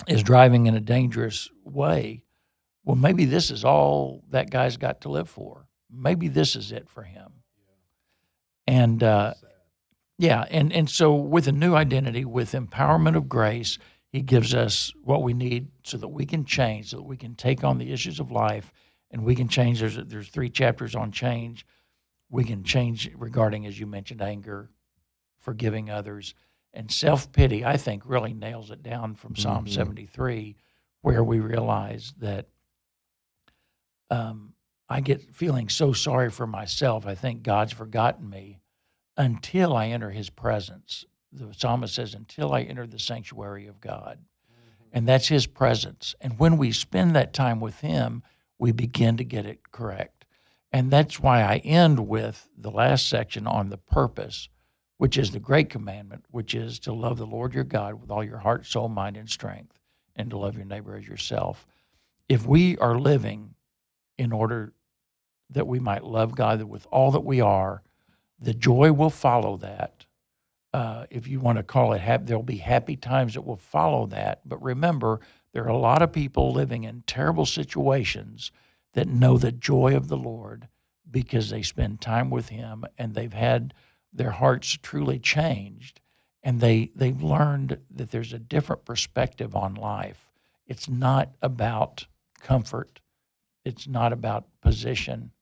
is 0.08 0.22
driving 0.22 0.66
in 0.66 0.74
a 0.74 0.80
dangerous 0.80 1.48
way, 1.64 2.24
well, 2.84 2.96
maybe 2.96 3.24
this 3.24 3.50
is 3.50 3.64
all 3.64 4.24
that 4.30 4.50
guy's 4.50 4.76
got 4.76 5.02
to 5.02 5.08
live 5.08 5.28
for. 5.28 5.66
Maybe 5.90 6.28
this 6.28 6.56
is 6.56 6.72
it 6.72 6.88
for 6.88 7.02
him. 7.02 7.32
And 8.66 9.02
uh, 9.02 9.34
yeah, 10.18 10.44
and 10.50 10.72
and 10.72 10.88
so 10.88 11.14
with 11.14 11.48
a 11.48 11.52
new 11.52 11.74
identity, 11.74 12.24
with 12.24 12.52
empowerment 12.52 13.16
of 13.16 13.28
grace, 13.28 13.78
He 14.12 14.22
gives 14.22 14.54
us 14.54 14.92
what 15.02 15.22
we 15.22 15.34
need 15.34 15.68
so 15.82 15.96
that 15.98 16.08
we 16.08 16.26
can 16.26 16.44
change, 16.44 16.90
so 16.90 16.98
that 16.98 17.02
we 17.04 17.16
can 17.16 17.34
take 17.34 17.64
on 17.64 17.78
the 17.78 17.92
issues 17.92 18.20
of 18.20 18.30
life, 18.30 18.72
and 19.10 19.24
we 19.24 19.34
can 19.34 19.48
change. 19.48 19.80
There's 19.80 19.96
there's 19.96 20.28
three 20.28 20.50
chapters 20.50 20.94
on 20.94 21.10
change 21.10 21.66
we 22.30 22.44
can 22.44 22.62
change 22.62 23.10
regarding, 23.16 23.66
as 23.66 23.78
you 23.78 23.86
mentioned, 23.86 24.22
anger, 24.22 24.70
forgiving 25.40 25.90
others, 25.90 26.34
and 26.72 26.90
self 26.90 27.32
pity. 27.32 27.64
I 27.64 27.76
think 27.76 28.02
really 28.06 28.32
nails 28.32 28.70
it 28.70 28.82
down 28.82 29.14
from 29.16 29.34
Psalm 29.34 29.64
Mhm. 29.66 29.74
73, 29.74 30.56
where 31.02 31.24
we 31.24 31.40
realize 31.40 32.14
that 32.18 32.46
um, 34.10 34.54
I 34.88 35.00
get 35.00 35.34
feeling 35.34 35.68
so 35.68 35.92
sorry 35.92 36.30
for 36.30 36.46
myself. 36.46 37.06
I 37.06 37.14
think 37.14 37.42
God's 37.42 37.72
forgotten 37.72 38.28
me 38.28 38.60
until 39.16 39.76
I 39.76 39.86
enter 39.88 40.10
his 40.10 40.30
presence. 40.30 41.04
The 41.32 41.54
psalmist 41.54 41.94
says, 41.94 42.14
until 42.14 42.52
I 42.52 42.62
enter 42.62 42.86
the 42.86 42.98
sanctuary 42.98 43.66
of 43.68 43.80
God. 43.80 44.18
And 44.92 45.06
that's 45.06 45.28
his 45.28 45.46
presence. 45.46 46.16
And 46.20 46.36
when 46.40 46.56
we 46.58 46.72
spend 46.72 47.14
that 47.14 47.32
time 47.32 47.60
with 47.60 47.80
him, 47.80 48.24
we 48.58 48.72
begin 48.72 49.16
to 49.18 49.24
get 49.24 49.46
it 49.46 49.70
correct. 49.70 50.24
And 50.72 50.90
that's 50.90 51.20
why 51.20 51.42
I 51.42 51.58
end 51.58 52.08
with 52.08 52.48
the 52.56 52.72
last 52.72 53.08
section 53.08 53.46
on 53.46 53.68
the 53.68 53.78
purpose, 53.78 54.48
which 55.00 55.16
is 55.16 55.30
the 55.30 55.40
great 55.40 55.70
commandment, 55.70 56.22
which 56.30 56.54
is 56.54 56.78
to 56.78 56.92
love 56.92 57.16
the 57.16 57.24
Lord 57.24 57.54
your 57.54 57.64
God 57.64 57.94
with 57.94 58.10
all 58.10 58.22
your 58.22 58.36
heart, 58.36 58.66
soul, 58.66 58.86
mind, 58.86 59.16
and 59.16 59.30
strength, 59.30 59.78
and 60.14 60.28
to 60.28 60.36
love 60.36 60.56
your 60.56 60.66
neighbor 60.66 60.94
as 60.94 61.08
yourself. 61.08 61.66
If 62.28 62.44
we 62.44 62.76
are 62.76 62.98
living 62.98 63.54
in 64.18 64.30
order 64.30 64.74
that 65.48 65.66
we 65.66 65.78
might 65.78 66.04
love 66.04 66.36
God 66.36 66.62
with 66.64 66.86
all 66.90 67.12
that 67.12 67.24
we 67.24 67.40
are, 67.40 67.82
the 68.38 68.52
joy 68.52 68.92
will 68.92 69.08
follow 69.08 69.56
that. 69.56 70.04
Uh, 70.74 71.06
if 71.08 71.26
you 71.26 71.40
want 71.40 71.56
to 71.56 71.64
call 71.64 71.94
it 71.94 72.02
happy, 72.02 72.24
there'll 72.26 72.42
be 72.42 72.58
happy 72.58 72.96
times 72.96 73.32
that 73.32 73.46
will 73.46 73.56
follow 73.56 74.04
that. 74.08 74.46
But 74.46 74.62
remember, 74.62 75.20
there 75.54 75.64
are 75.64 75.68
a 75.68 75.78
lot 75.78 76.02
of 76.02 76.12
people 76.12 76.52
living 76.52 76.84
in 76.84 77.04
terrible 77.06 77.46
situations 77.46 78.52
that 78.92 79.08
know 79.08 79.38
the 79.38 79.50
joy 79.50 79.96
of 79.96 80.08
the 80.08 80.18
Lord 80.18 80.68
because 81.10 81.48
they 81.48 81.62
spend 81.62 82.02
time 82.02 82.28
with 82.28 82.50
Him 82.50 82.84
and 82.98 83.14
they've 83.14 83.32
had 83.32 83.72
their 84.12 84.30
hearts 84.30 84.78
truly 84.82 85.18
changed 85.18 86.00
and 86.42 86.60
they 86.60 86.90
they've 86.94 87.22
learned 87.22 87.78
that 87.90 88.10
there's 88.10 88.32
a 88.32 88.38
different 88.38 88.84
perspective 88.84 89.54
on 89.54 89.74
life. 89.74 90.30
It's 90.66 90.88
not 90.88 91.30
about 91.42 92.06
comfort. 92.40 93.00
It's 93.64 93.86
not 93.86 94.12
about 94.12 94.46
position. 94.62 95.32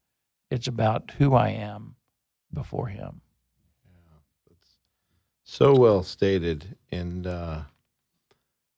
It's 0.50 0.66
about 0.66 1.12
who 1.18 1.34
I 1.34 1.50
am 1.50 1.96
before 2.52 2.88
Him. 2.88 3.20
Yeah, 3.84 4.18
that's 4.48 4.78
so 5.44 5.74
well 5.74 6.02
stated. 6.02 6.76
And 6.90 7.26
uh, 7.26 7.60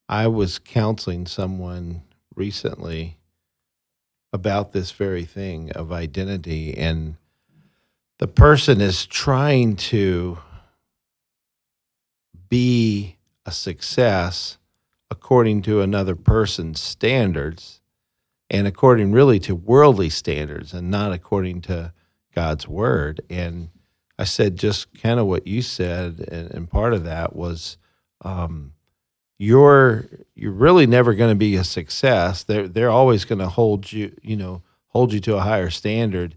I 0.09 0.27
was 0.27 0.59
counseling 0.59 1.27
someone 1.27 2.03
recently 2.35 3.17
about 4.33 4.73
this 4.73 4.91
very 4.91 5.25
thing 5.25 5.71
of 5.73 5.91
identity. 5.91 6.77
And 6.77 7.17
the 8.21 8.29
person 8.29 8.83
is 8.83 9.07
trying 9.07 9.75
to 9.75 10.39
be 12.51 13.17
a 13.47 13.51
success 13.51 14.59
according 15.11 15.63
to 15.63 15.81
another 15.81 16.15
person's 16.15 16.83
standards 16.83 17.81
and 18.51 18.67
according 18.67 19.11
really 19.11 19.41
to 19.41 19.55
worldly 19.55 20.11
standards 20.11 20.75
and 20.75 20.91
not 20.91 21.13
according 21.13 21.63
to 21.63 21.95
God's 22.35 22.69
word. 22.69 23.23
And 23.31 23.71
I 24.19 24.25
said 24.25 24.57
just 24.57 24.93
kind 25.01 25.19
of 25.19 25.25
what 25.27 25.47
you 25.47 25.63
said, 25.63 26.23
and, 26.31 26.51
and 26.51 26.71
part 26.71 26.93
of 26.93 27.05
that 27.05 27.35
was 27.35 27.79
um, 28.21 28.75
you're 29.39 30.05
you're 30.35 30.53
really 30.53 30.87
never 30.87 31.15
going 31.15 31.31
to 31.31 31.39
be 31.39 31.57
a 31.57 31.65
success. 31.65 32.45
They're 32.45 32.69
they're 32.69 32.91
always 32.91 33.25
going 33.25 33.39
to 33.39 33.49
hold 33.49 33.91
you, 33.91 34.15
you 34.21 34.37
know, 34.37 34.63
hold 34.89 35.15
you 35.15 35.21
to 35.21 35.39
a 35.39 35.41
higher 35.41 35.71
standard, 35.71 36.37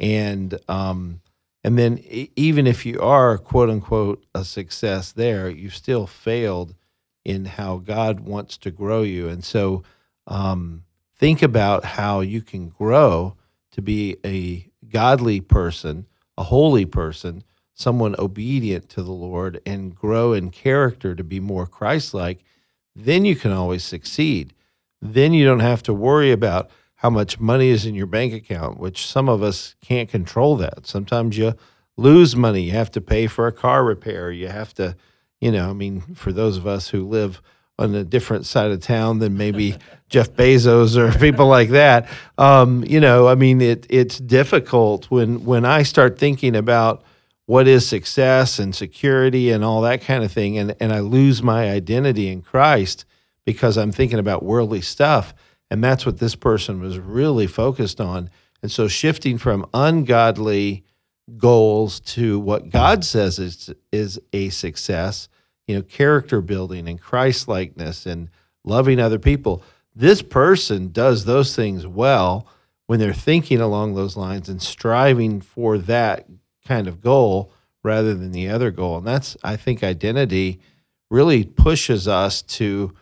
and 0.00 0.58
um, 0.68 1.20
and 1.62 1.78
then 1.78 2.02
even 2.36 2.66
if 2.66 2.86
you 2.86 3.00
are 3.00 3.36
quote 3.36 3.68
unquote 3.68 4.24
a 4.34 4.44
success 4.44 5.12
there, 5.12 5.48
you 5.48 5.68
still 5.68 6.06
failed 6.06 6.74
in 7.24 7.44
how 7.44 7.76
God 7.76 8.20
wants 8.20 8.56
to 8.58 8.70
grow 8.70 9.02
you. 9.02 9.28
And 9.28 9.44
so 9.44 9.82
um, 10.26 10.84
think 11.14 11.42
about 11.42 11.84
how 11.84 12.20
you 12.20 12.40
can 12.40 12.70
grow 12.70 13.36
to 13.72 13.82
be 13.82 14.16
a 14.24 14.66
godly 14.88 15.40
person, 15.40 16.06
a 16.38 16.44
holy 16.44 16.86
person, 16.86 17.44
someone 17.74 18.16
obedient 18.18 18.88
to 18.90 19.02
the 19.02 19.12
Lord, 19.12 19.60
and 19.66 19.94
grow 19.94 20.32
in 20.32 20.50
character 20.50 21.14
to 21.14 21.22
be 21.22 21.40
more 21.40 21.66
Christ 21.66 22.14
like. 22.14 22.42
Then 22.96 23.26
you 23.26 23.36
can 23.36 23.52
always 23.52 23.84
succeed. 23.84 24.54
Then 25.02 25.34
you 25.34 25.44
don't 25.44 25.60
have 25.60 25.82
to 25.84 25.94
worry 25.94 26.32
about 26.32 26.70
how 27.00 27.08
much 27.08 27.40
money 27.40 27.70
is 27.70 27.86
in 27.86 27.94
your 27.94 28.06
bank 28.06 28.34
account, 28.34 28.78
which 28.78 29.06
some 29.06 29.26
of 29.26 29.42
us 29.42 29.74
can't 29.80 30.10
control 30.10 30.54
that. 30.58 30.86
Sometimes 30.86 31.38
you 31.38 31.54
lose 31.96 32.36
money. 32.36 32.64
You 32.64 32.72
have 32.72 32.90
to 32.90 33.00
pay 33.00 33.26
for 33.26 33.46
a 33.46 33.52
car 33.52 33.82
repair. 33.82 34.30
You 34.30 34.48
have 34.48 34.74
to, 34.74 34.94
you 35.40 35.50
know, 35.50 35.70
I 35.70 35.72
mean, 35.72 36.02
for 36.14 36.30
those 36.30 36.58
of 36.58 36.66
us 36.66 36.90
who 36.90 37.08
live 37.08 37.40
on 37.78 37.94
a 37.94 38.04
different 38.04 38.44
side 38.44 38.70
of 38.70 38.80
town 38.80 39.18
than 39.18 39.38
maybe 39.38 39.78
Jeff 40.10 40.32
Bezos 40.32 40.98
or 40.98 41.18
people 41.18 41.46
like 41.46 41.70
that, 41.70 42.06
um, 42.36 42.84
you 42.84 43.00
know, 43.00 43.28
I 43.28 43.34
mean, 43.34 43.62
it 43.62 43.86
it's 43.88 44.18
difficult 44.18 45.10
when 45.10 45.46
when 45.46 45.64
I 45.64 45.84
start 45.84 46.18
thinking 46.18 46.54
about 46.54 47.02
what 47.46 47.66
is 47.66 47.88
success 47.88 48.58
and 48.58 48.74
security 48.74 49.50
and 49.50 49.64
all 49.64 49.80
that 49.80 50.02
kind 50.02 50.22
of 50.22 50.30
thing, 50.30 50.58
and 50.58 50.76
and 50.80 50.92
I 50.92 51.00
lose 51.00 51.42
my 51.42 51.70
identity 51.70 52.28
in 52.28 52.42
Christ 52.42 53.06
because 53.46 53.78
I'm 53.78 53.90
thinking 53.90 54.18
about 54.18 54.42
worldly 54.42 54.82
stuff, 54.82 55.32
and 55.70 55.82
that's 55.82 56.04
what 56.04 56.18
this 56.18 56.34
person 56.34 56.80
was 56.80 56.98
really 56.98 57.46
focused 57.46 58.00
on. 58.00 58.28
And 58.62 58.70
so, 58.70 58.88
shifting 58.88 59.38
from 59.38 59.66
ungodly 59.72 60.84
goals 61.38 62.00
to 62.00 62.38
what 62.38 62.70
God 62.70 63.04
says 63.04 63.38
is 63.38 63.72
is 63.92 64.20
a 64.32 64.50
success, 64.50 65.28
you 65.66 65.76
know, 65.76 65.82
character 65.82 66.40
building 66.40 66.88
and 66.88 67.00
Christ 67.00 67.48
likeness 67.48 68.04
and 68.04 68.28
loving 68.64 68.98
other 68.98 69.18
people. 69.18 69.62
This 69.94 70.22
person 70.22 70.90
does 70.92 71.24
those 71.24 71.54
things 71.54 71.86
well 71.86 72.46
when 72.86 72.98
they're 72.98 73.12
thinking 73.12 73.60
along 73.60 73.94
those 73.94 74.16
lines 74.16 74.48
and 74.48 74.60
striving 74.60 75.40
for 75.40 75.78
that 75.78 76.26
kind 76.66 76.88
of 76.88 77.00
goal 77.00 77.52
rather 77.82 78.14
than 78.14 78.32
the 78.32 78.48
other 78.48 78.70
goal. 78.70 78.98
And 78.98 79.06
that's 79.06 79.36
I 79.42 79.56
think 79.56 79.82
identity 79.82 80.60
really 81.10 81.44
pushes 81.44 82.06
us 82.06 82.42
to 82.42 82.92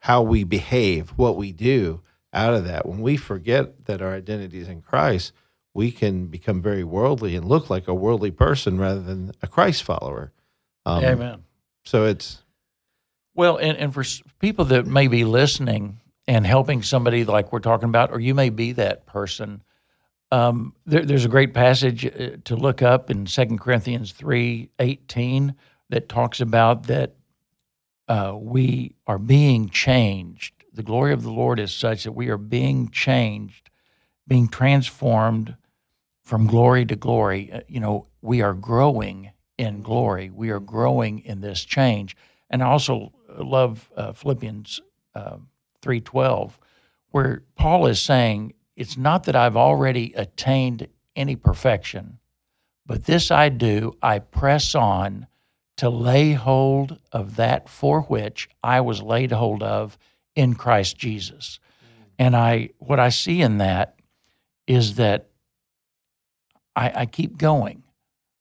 how 0.00 0.22
we 0.22 0.44
behave, 0.44 1.10
what 1.10 1.36
we 1.36 1.52
do 1.52 2.02
out 2.34 2.54
of 2.54 2.64
that. 2.64 2.86
When 2.86 3.00
we 3.00 3.16
forget 3.16 3.86
that 3.86 4.02
our 4.02 4.12
identity 4.12 4.58
is 4.58 4.68
in 4.68 4.82
Christ, 4.82 5.32
we 5.72 5.90
can 5.90 6.26
become 6.26 6.62
very 6.62 6.84
worldly 6.84 7.34
and 7.36 7.44
look 7.44 7.68
like 7.68 7.88
a 7.88 7.94
worldly 7.94 8.30
person 8.30 8.78
rather 8.78 9.00
than 9.00 9.32
a 9.42 9.46
Christ 9.46 9.82
follower. 9.82 10.32
Um, 10.86 11.04
Amen. 11.04 11.44
So 11.84 12.04
it's 12.04 12.42
Well, 13.34 13.56
and, 13.56 13.76
and 13.76 13.92
for 13.92 14.04
people 14.38 14.64
that 14.66 14.86
may 14.86 15.08
be 15.08 15.24
listening 15.24 16.00
and 16.26 16.46
helping 16.46 16.82
somebody 16.82 17.24
like 17.24 17.52
we're 17.52 17.58
talking 17.58 17.88
about, 17.88 18.10
or 18.12 18.20
you 18.20 18.34
may 18.34 18.50
be 18.50 18.72
that 18.72 19.04
person, 19.06 19.62
um, 20.30 20.74
there, 20.86 21.04
there's 21.04 21.24
a 21.24 21.28
great 21.28 21.54
passage 21.54 22.06
uh, 22.06 22.36
to 22.44 22.56
look 22.56 22.82
up 22.82 23.10
in 23.10 23.26
2 23.26 23.58
Corinthians 23.58 24.12
three 24.12 24.70
eighteen 24.78 25.54
that 25.90 26.08
talks 26.08 26.40
about 26.40 26.84
that 26.84 27.14
uh, 28.08 28.34
we 28.36 28.94
are 29.06 29.18
being 29.18 29.68
changed. 29.68 30.63
The 30.74 30.82
glory 30.82 31.12
of 31.12 31.22
the 31.22 31.30
Lord 31.30 31.60
is 31.60 31.72
such 31.72 32.02
that 32.02 32.12
we 32.12 32.28
are 32.28 32.36
being 32.36 32.90
changed, 32.90 33.70
being 34.26 34.48
transformed 34.48 35.56
from 36.22 36.46
glory 36.46 36.84
to 36.86 36.96
glory. 36.96 37.52
Uh, 37.52 37.60
You 37.68 37.80
know, 37.80 38.08
we 38.20 38.42
are 38.42 38.54
growing 38.54 39.30
in 39.56 39.82
glory. 39.82 40.30
We 40.30 40.50
are 40.50 40.60
growing 40.60 41.20
in 41.20 41.40
this 41.40 41.64
change. 41.64 42.16
And 42.50 42.62
I 42.62 42.66
also 42.66 43.12
love 43.38 43.88
uh, 43.96 44.12
Philippians 44.12 44.80
uh, 45.14 45.36
three 45.80 46.00
twelve, 46.00 46.58
where 47.10 47.44
Paul 47.54 47.86
is 47.86 48.02
saying, 48.02 48.54
"It's 48.74 48.96
not 48.96 49.24
that 49.24 49.36
I've 49.36 49.56
already 49.56 50.12
attained 50.16 50.88
any 51.14 51.36
perfection, 51.36 52.18
but 52.84 53.04
this 53.04 53.30
I 53.30 53.48
do: 53.48 53.96
I 54.02 54.18
press 54.18 54.74
on 54.74 55.28
to 55.76 55.88
lay 55.88 56.32
hold 56.32 56.98
of 57.12 57.36
that 57.36 57.68
for 57.68 58.02
which 58.02 58.48
I 58.62 58.80
was 58.80 59.02
laid 59.02 59.30
hold 59.32 59.62
of 59.62 59.98
in 60.34 60.54
Christ 60.54 60.96
Jesus." 60.96 61.58
And 62.18 62.36
I, 62.36 62.70
what 62.78 63.00
I 63.00 63.08
see 63.08 63.40
in 63.40 63.58
that 63.58 63.98
is 64.66 64.94
that 64.96 65.28
I, 66.76 66.92
I 66.94 67.06
keep 67.06 67.36
going. 67.36 67.82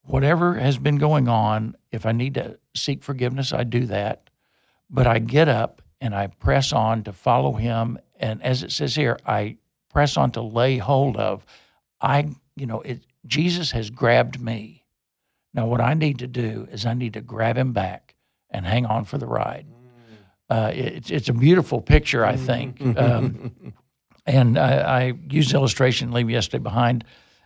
Whatever 0.03 0.55
has 0.55 0.77
been 0.77 0.97
going 0.97 1.27
on, 1.27 1.75
if 1.91 2.05
I 2.05 2.11
need 2.11 2.33
to 2.35 2.59
seek 2.75 3.03
forgiveness, 3.03 3.53
I 3.53 3.63
do 3.63 3.85
that. 3.87 4.29
But 4.89 5.07
I 5.07 5.19
get 5.19 5.47
up 5.47 5.81
and 6.01 6.13
I 6.13 6.27
press 6.27 6.73
on 6.73 7.03
to 7.03 7.13
follow 7.13 7.53
him. 7.53 7.97
And 8.17 8.43
as 8.43 8.63
it 8.63 8.71
says 8.71 8.95
here, 8.95 9.17
I 9.25 9.57
press 9.89 10.17
on 10.17 10.31
to 10.31 10.41
lay 10.41 10.77
hold 10.77 11.17
of. 11.17 11.45
I, 12.01 12.29
you 12.55 12.65
know, 12.65 12.81
it, 12.81 13.05
Jesus 13.25 13.71
has 13.71 13.89
grabbed 13.89 14.39
me. 14.39 14.85
Now, 15.53 15.67
what 15.67 15.81
I 15.81 15.93
need 15.93 16.19
to 16.19 16.27
do 16.27 16.67
is 16.71 16.85
I 16.85 16.93
need 16.93 17.13
to 17.13 17.21
grab 17.21 17.57
him 17.57 17.71
back 17.71 18.15
and 18.49 18.65
hang 18.65 18.85
on 18.85 19.05
for 19.05 19.17
the 19.17 19.27
ride. 19.27 19.67
Uh, 20.53 20.71
it's 20.71 21.09
it's 21.09 21.29
a 21.29 21.33
beautiful 21.33 21.81
picture, 21.81 22.23
I 22.23 22.35
think. 22.35 22.79
Um, 22.95 23.73
and 24.25 24.57
I, 24.57 24.99
I 24.99 25.13
used 25.29 25.51
illustration 25.51 26.11
leave 26.11 26.29
yesterday 26.29 26.61
behind, 26.61 27.05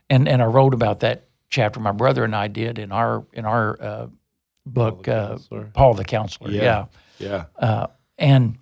and 0.09 0.27
and 0.27 0.41
I 0.41 0.45
wrote 0.45 0.73
about 0.73 0.99
that 0.99 1.29
chapter. 1.49 1.79
My 1.79 1.93
brother 1.93 2.25
and 2.25 2.35
I 2.35 2.49
did 2.49 2.77
in 2.77 2.91
our 2.91 3.25
in 3.31 3.45
our 3.45 3.81
uh, 3.81 4.07
book, 4.65 5.03
the 5.03 5.15
uh, 5.15 5.27
Counselor. 5.29 5.71
Paul 5.73 5.93
the 5.93 6.03
Counselor. 6.03 6.51
Yeah. 6.51 6.87
Yeah. 7.17 7.45
yeah. 7.59 7.67
Uh, 7.67 7.87
and 8.17 8.57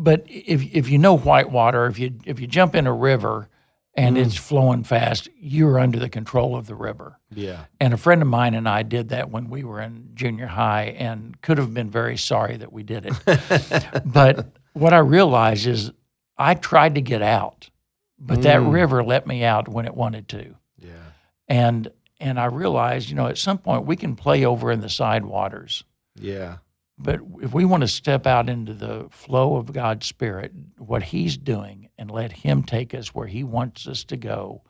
but 0.00 0.24
if 0.26 0.74
if 0.74 0.88
you 0.88 0.98
know 0.98 1.16
whitewater, 1.16 1.86
if 1.86 2.00
you 2.00 2.18
if 2.24 2.40
you 2.40 2.48
jump 2.48 2.74
in 2.74 2.88
a 2.88 2.92
river 2.92 3.48
and 3.94 4.16
it's 4.16 4.36
flowing 4.36 4.84
fast, 4.84 5.28
you're 5.38 5.78
under 5.78 5.98
the 5.98 6.08
control 6.08 6.56
of 6.56 6.66
the 6.66 6.74
river. 6.74 7.18
Yeah. 7.34 7.64
And 7.80 7.92
a 7.92 7.96
friend 7.98 8.22
of 8.22 8.28
mine 8.28 8.54
and 8.54 8.68
I 8.68 8.82
did 8.82 9.10
that 9.10 9.30
when 9.30 9.50
we 9.50 9.64
were 9.64 9.80
in 9.80 10.10
junior 10.14 10.46
high 10.46 10.94
and 10.98 11.40
could 11.42 11.58
have 11.58 11.74
been 11.74 11.90
very 11.90 12.16
sorry 12.16 12.56
that 12.56 12.72
we 12.72 12.82
did 12.82 13.06
it. 13.06 14.02
but 14.04 14.46
what 14.72 14.92
I 14.94 14.98
realized 14.98 15.66
is 15.66 15.92
I 16.38 16.54
tried 16.54 16.94
to 16.94 17.00
get 17.02 17.20
out, 17.22 17.68
but 18.18 18.42
that 18.42 18.60
Mm. 18.60 18.72
river 18.72 19.04
let 19.04 19.26
me 19.26 19.44
out 19.44 19.68
when 19.68 19.84
it 19.84 19.94
wanted 19.94 20.28
to. 20.28 20.54
Yeah. 20.78 20.92
And 21.48 21.88
and 22.20 22.38
I 22.38 22.44
realized, 22.46 23.08
you 23.10 23.16
know, 23.16 23.26
at 23.26 23.36
some 23.36 23.58
point 23.58 23.84
we 23.84 23.96
can 23.96 24.14
play 24.16 24.44
over 24.44 24.70
in 24.72 24.80
the 24.80 24.88
side 24.88 25.24
waters. 25.24 25.84
Yeah. 26.14 26.58
But 26.98 27.20
if 27.42 27.52
we 27.52 27.64
want 27.64 27.80
to 27.80 27.88
step 27.88 28.26
out 28.28 28.48
into 28.48 28.74
the 28.74 29.08
flow 29.10 29.56
of 29.56 29.72
God's 29.72 30.06
Spirit, 30.06 30.52
what 30.78 31.02
He's 31.02 31.36
doing, 31.36 31.81
and 32.02 32.10
let 32.10 32.32
Him 32.32 32.64
take 32.64 32.94
us 32.94 33.14
where 33.14 33.28
He 33.28 33.44
wants 33.44 33.86
us 33.86 34.02
to 34.06 34.16
go, 34.16 34.62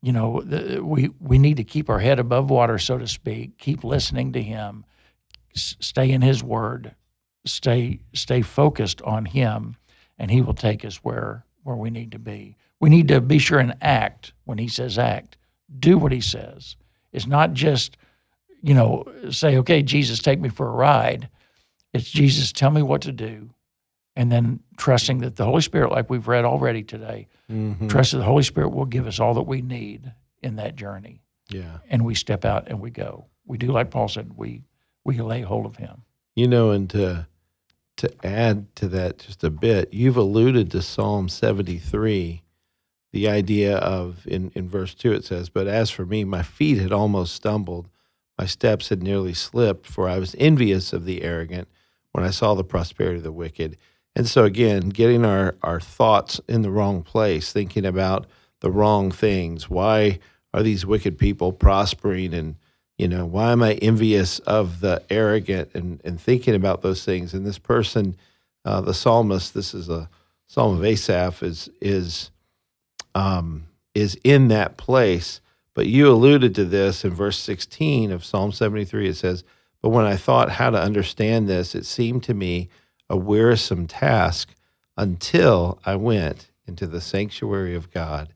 you 0.00 0.12
know, 0.12 0.40
the, 0.40 0.80
we 0.80 1.10
we 1.18 1.38
need 1.38 1.56
to 1.56 1.64
keep 1.64 1.90
our 1.90 1.98
head 1.98 2.20
above 2.20 2.50
water, 2.50 2.78
so 2.78 2.98
to 2.98 3.06
speak. 3.08 3.58
Keep 3.58 3.82
listening 3.82 4.32
to 4.34 4.42
Him, 4.42 4.84
s- 5.56 5.76
stay 5.80 6.10
in 6.12 6.22
His 6.22 6.42
Word, 6.42 6.94
stay 7.44 7.98
stay 8.14 8.42
focused 8.42 9.02
on 9.02 9.24
Him, 9.24 9.76
and 10.18 10.30
He 10.30 10.40
will 10.40 10.54
take 10.54 10.84
us 10.84 10.98
where 10.98 11.44
where 11.64 11.76
we 11.76 11.90
need 11.90 12.12
to 12.12 12.20
be. 12.20 12.56
We 12.80 12.90
need 12.90 13.08
to 13.08 13.20
be 13.20 13.38
sure 13.38 13.58
and 13.58 13.74
act 13.82 14.32
when 14.44 14.58
He 14.58 14.68
says 14.68 14.98
act. 14.98 15.36
Do 15.80 15.98
what 15.98 16.12
He 16.12 16.20
says. 16.20 16.76
It's 17.12 17.26
not 17.26 17.54
just 17.54 17.96
you 18.62 18.74
know 18.74 19.04
say, 19.30 19.56
okay, 19.58 19.82
Jesus, 19.82 20.20
take 20.20 20.40
me 20.40 20.48
for 20.48 20.68
a 20.68 20.72
ride. 20.72 21.28
It's 21.92 22.08
Jesus, 22.08 22.52
tell 22.52 22.70
me 22.70 22.82
what 22.82 23.02
to 23.02 23.12
do. 23.12 23.50
And 24.14 24.30
then 24.30 24.60
trusting 24.76 25.18
that 25.18 25.36
the 25.36 25.44
Holy 25.46 25.62
Spirit, 25.62 25.90
like 25.90 26.10
we've 26.10 26.28
read 26.28 26.44
already 26.44 26.82
today, 26.82 27.28
Mhm. 27.50 27.88
trust 27.88 28.12
that 28.12 28.18
the 28.18 28.24
Holy 28.24 28.42
Spirit 28.42 28.68
will 28.70 28.84
give 28.84 29.06
us 29.06 29.18
all 29.18 29.32
that 29.34 29.42
we 29.46 29.62
need 29.62 30.12
in 30.42 30.56
that 30.56 30.76
journey. 30.76 31.22
Yeah. 31.48 31.78
And 31.88 32.04
we 32.04 32.14
step 32.14 32.44
out 32.44 32.68
and 32.68 32.80
we 32.80 32.90
go. 32.90 33.26
We 33.46 33.56
do 33.58 33.68
like 33.72 33.90
Paul 33.90 34.08
said, 34.08 34.32
we 34.36 34.64
we 35.04 35.18
lay 35.20 35.40
hold 35.40 35.66
of 35.66 35.76
him. 35.76 36.02
You 36.36 36.46
know, 36.46 36.70
and 36.70 36.88
to 36.90 37.26
to 37.96 38.26
add 38.26 38.74
to 38.76 38.88
that 38.88 39.18
just 39.18 39.42
a 39.44 39.50
bit, 39.50 39.92
you've 39.92 40.16
alluded 40.16 40.70
to 40.70 40.80
Psalm 40.82 41.28
73, 41.28 42.42
the 43.12 43.28
idea 43.28 43.76
of 43.76 44.26
in, 44.26 44.50
in 44.54 44.68
verse 44.68 44.94
2 44.94 45.12
it 45.12 45.24
says, 45.24 45.48
But 45.48 45.66
as 45.66 45.90
for 45.90 46.06
me, 46.06 46.24
my 46.24 46.42
feet 46.42 46.78
had 46.78 46.92
almost 46.92 47.34
stumbled, 47.34 47.88
my 48.38 48.46
steps 48.46 48.88
had 48.88 49.02
nearly 49.02 49.34
slipped, 49.34 49.86
for 49.86 50.08
I 50.08 50.18
was 50.18 50.34
envious 50.38 50.92
of 50.92 51.04
the 51.04 51.22
arrogant 51.22 51.68
when 52.12 52.24
I 52.24 52.30
saw 52.30 52.54
the 52.54 52.64
prosperity 52.64 53.18
of 53.18 53.24
the 53.24 53.32
wicked. 53.32 53.76
And 54.14 54.28
so 54.28 54.44
again, 54.44 54.90
getting 54.90 55.24
our, 55.24 55.54
our 55.62 55.80
thoughts 55.80 56.40
in 56.48 56.62
the 56.62 56.70
wrong 56.70 57.02
place, 57.02 57.52
thinking 57.52 57.86
about 57.86 58.26
the 58.60 58.70
wrong 58.70 59.10
things. 59.10 59.70
Why 59.70 60.18
are 60.52 60.62
these 60.62 60.84
wicked 60.84 61.18
people 61.18 61.52
prospering? 61.52 62.34
And 62.34 62.56
you 62.98 63.08
know 63.08 63.24
why 63.24 63.52
am 63.52 63.62
i 63.62 63.74
envious 63.74 64.38
of 64.40 64.80
the 64.80 65.02
arrogant? 65.10 65.70
And, 65.74 66.00
and 66.04 66.20
thinking 66.20 66.54
about 66.54 66.82
those 66.82 67.04
things. 67.04 67.34
And 67.34 67.46
this 67.46 67.58
person 67.58 68.16
uh, 68.64 68.80
the 68.80 68.94
psalmist 68.94 69.54
this 69.54 69.74
is 69.74 69.88
a 69.88 70.08
psalm 70.46 70.76
of 70.76 70.84
asaph 70.84 71.42
is 71.42 71.70
is 71.80 72.30
um, 73.14 73.66
is 73.94 74.18
in 74.24 74.48
that 74.48 74.76
place. 74.76 75.40
But 75.74 75.86
you 75.86 76.08
alluded 76.08 76.54
to 76.56 76.64
this 76.64 77.04
in 77.04 77.12
verse 77.12 77.38
16 77.38 78.12
of 78.12 78.24
psalm 78.24 78.52
73 78.52 79.08
it 79.08 79.16
says 79.16 79.42
But 79.80 79.88
when 79.88 80.04
I 80.04 80.16
thought 80.16 80.50
how 80.50 80.70
to 80.70 80.80
understand 80.80 81.48
this, 81.48 81.74
it 81.74 81.86
seemed 81.86 82.22
to 82.24 82.34
me 82.34 82.68
a 83.12 83.16
wearisome 83.16 83.86
task 83.86 84.54
until 84.96 85.78
I 85.84 85.96
went 85.96 86.50
into 86.66 86.86
the 86.86 87.00
sanctuary 87.00 87.76
of 87.76 87.92
God. 87.92 88.32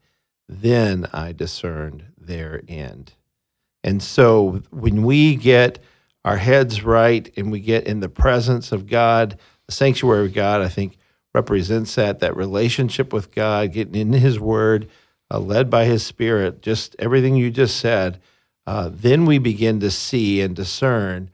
Then 0.48 1.08
I 1.14 1.32
discerned 1.32 2.04
their 2.18 2.60
end. 2.68 3.14
And 3.82 4.02
so 4.02 4.62
when 4.70 5.02
we 5.02 5.34
get 5.34 5.78
our 6.26 6.36
heads 6.36 6.82
right 6.84 7.32
and 7.38 7.50
we 7.50 7.60
get 7.60 7.86
in 7.86 8.00
the 8.00 8.10
presence 8.10 8.70
of 8.70 8.86
God, 8.86 9.38
the 9.66 9.72
sanctuary 9.72 10.26
of 10.26 10.34
God, 10.34 10.60
I 10.60 10.68
think 10.68 10.98
represents 11.34 11.94
that 11.94 12.20
that 12.20 12.36
relationship 12.36 13.14
with 13.14 13.34
God, 13.34 13.72
getting 13.72 13.94
in 13.94 14.12
His 14.12 14.38
Word, 14.38 14.90
uh, 15.30 15.38
led 15.38 15.70
by 15.70 15.86
His 15.86 16.04
Spirit, 16.04 16.60
just 16.60 16.94
everything 16.98 17.34
you 17.34 17.50
just 17.50 17.78
said. 17.78 18.20
Uh, 18.66 18.90
then 18.92 19.24
we 19.24 19.38
begin 19.38 19.80
to 19.80 19.90
see 19.90 20.42
and 20.42 20.54
discern. 20.54 21.30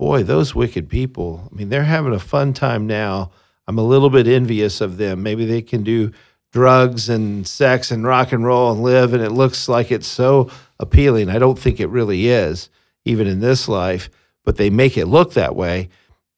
Boy, 0.00 0.22
those 0.22 0.54
wicked 0.54 0.88
people. 0.88 1.46
I 1.52 1.54
mean, 1.54 1.68
they're 1.68 1.84
having 1.84 2.14
a 2.14 2.18
fun 2.18 2.54
time 2.54 2.86
now. 2.86 3.32
I'm 3.66 3.76
a 3.76 3.82
little 3.82 4.08
bit 4.08 4.26
envious 4.26 4.80
of 4.80 4.96
them. 4.96 5.22
Maybe 5.22 5.44
they 5.44 5.60
can 5.60 5.82
do 5.82 6.12
drugs 6.52 7.10
and 7.10 7.46
sex 7.46 7.90
and 7.90 8.06
rock 8.06 8.32
and 8.32 8.42
roll 8.42 8.72
and 8.72 8.82
live, 8.82 9.12
and 9.12 9.22
it 9.22 9.32
looks 9.32 9.68
like 9.68 9.90
it's 9.90 10.06
so 10.06 10.50
appealing. 10.78 11.28
I 11.28 11.38
don't 11.38 11.58
think 11.58 11.80
it 11.80 11.88
really 11.88 12.28
is, 12.28 12.70
even 13.04 13.26
in 13.26 13.40
this 13.40 13.68
life, 13.68 14.08
but 14.42 14.56
they 14.56 14.70
make 14.70 14.96
it 14.96 15.04
look 15.04 15.34
that 15.34 15.54
way. 15.54 15.90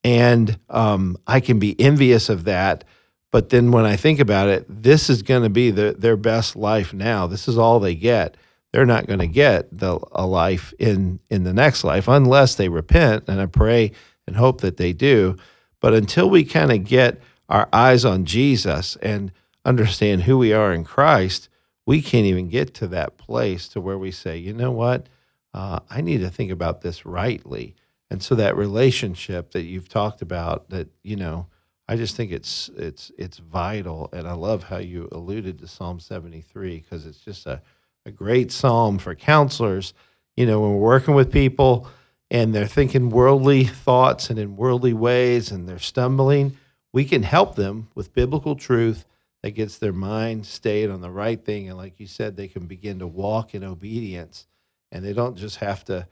And 0.03 0.59
um, 0.68 1.16
I 1.29 1.38
can 1.38 1.61
be 1.61 1.81
envious 1.81 2.29
of 2.29 2.42
that. 2.42 2.83
But 3.31 3.51
then 3.51 3.70
when 3.70 3.85
I 3.85 3.94
think 3.94 4.18
about 4.18 4.48
it, 4.48 4.66
this 4.68 5.09
is 5.09 5.22
going 5.22 5.44
to 5.44 5.48
be 5.48 5.70
the, 5.70 5.94
their 5.96 6.16
best 6.16 6.57
life 6.57 6.92
now. 6.92 7.29
This 7.29 7.46
is 7.46 7.57
all 7.57 7.79
they 7.79 7.94
get. 7.94 8.37
They're 8.72 8.87
not 8.87 9.06
going 9.06 9.18
to 9.18 9.26
get 9.26 9.76
the, 9.76 9.98
a 10.12 10.26
life 10.26 10.72
in, 10.78 11.20
in 11.30 11.44
the 11.44 11.52
next 11.52 11.85
life 11.85 12.08
unless 12.08 12.54
they 12.54 12.68
repent. 12.68 13.24
And 13.28 13.40
I 13.40 13.46
pray 13.46 13.92
and 14.26 14.37
hope 14.37 14.62
that 14.62 14.78
they 14.78 14.92
do. 14.92 15.37
But 15.80 15.94
until 15.94 16.30
we 16.30 16.44
kind 16.44 16.72
of 16.72 16.85
get 16.85 17.20
our 17.48 17.68
eyes 17.72 18.04
on 18.04 18.24
Jesus 18.24 18.96
and 18.96 19.32
understand 19.64 20.22
who 20.22 20.38
we 20.38 20.52
are 20.52 20.72
in 20.72 20.85
Christ, 20.85 21.48
we 21.85 22.00
can't 22.00 22.26
even 22.26 22.48
get 22.48 22.74
to 22.74 22.87
that 22.88 23.18
place 23.18 23.68
to 23.68 23.80
where 23.80 23.98
we 23.98 24.11
say, 24.11 24.37
you 24.38 24.52
know 24.52 24.70
what, 24.70 25.08
uh, 25.52 25.80
I 25.90 26.00
need 26.00 26.18
to 26.18 26.30
think 26.30 26.50
about 26.50 26.80
this 26.80 27.04
rightly. 27.04 27.74
And 28.11 28.22
so 28.22 28.35
that 28.37 28.56
relationship 28.56 29.52
that 29.52 29.62
you've 29.62 29.88
talked 29.88 30.22
about, 30.22 30.70
that 30.70 30.88
you 31.02 31.16
know, 31.16 31.46
I 31.88 31.96
just 31.96 32.16
think 32.16 32.30
it's 32.30 32.70
it's 32.76 33.11
it's 33.18 33.38
vital. 33.38 34.08
And 34.12 34.28
I 34.28 34.35
love 34.35 34.64
how 34.64 34.78
you 34.78 35.08
alluded 35.12 35.58
to 35.58 35.66
Psalm 35.66 35.98
seventy 35.98 36.40
three 36.40 36.80
because 36.80 37.06
it's 37.06 37.20
just 37.20 37.46
a 37.46 37.62
a 38.07 38.11
great 38.11 38.53
psalm 38.53 38.99
for 38.99 39.15
counselors. 39.15 39.95
You 40.37 40.47
know, 40.47 40.61
when 40.61 40.73
we're 40.73 40.81
working 40.81 41.15
with 41.15 41.33
people 41.33 41.88
and 42.31 42.55
they're 42.55 42.67
thinking 42.67 43.11
worldly 43.11 43.65
thoughts 43.65 44.31
and 44.31 44.38
in 44.38 44.57
worldly 44.57 44.93
ways 44.93 45.51
and 45.51 45.69
they're 45.69 45.79
stumbling, 45.79 46.57
we 46.93 47.05
can 47.05 47.23
help 47.23 47.55
them 47.55 47.88
with 47.95 48.15
biblical 48.15 48.57
truth 48.57 49.05
that 49.43 49.53
gets 49.53 49.79
their 49.79 49.93
mind 49.93 50.47
stayed 50.47 50.91
on 50.91 51.01
the 51.01 51.11
right 51.11 51.45
thing. 51.45 51.69
And 51.69 51.77
like 51.77 51.99
you 51.99 52.07
said, 52.07 52.37
they 52.37 52.49
can 52.49 52.67
begin 52.67 53.01
to 53.01 53.07
walk 53.07 53.55
in 53.55 53.65
obedience 53.65 54.47
and 54.91 55.05
they 55.05 55.12
don't 55.12 55.37
just 55.37 55.57
have 55.57 55.85
to, 55.87 56.07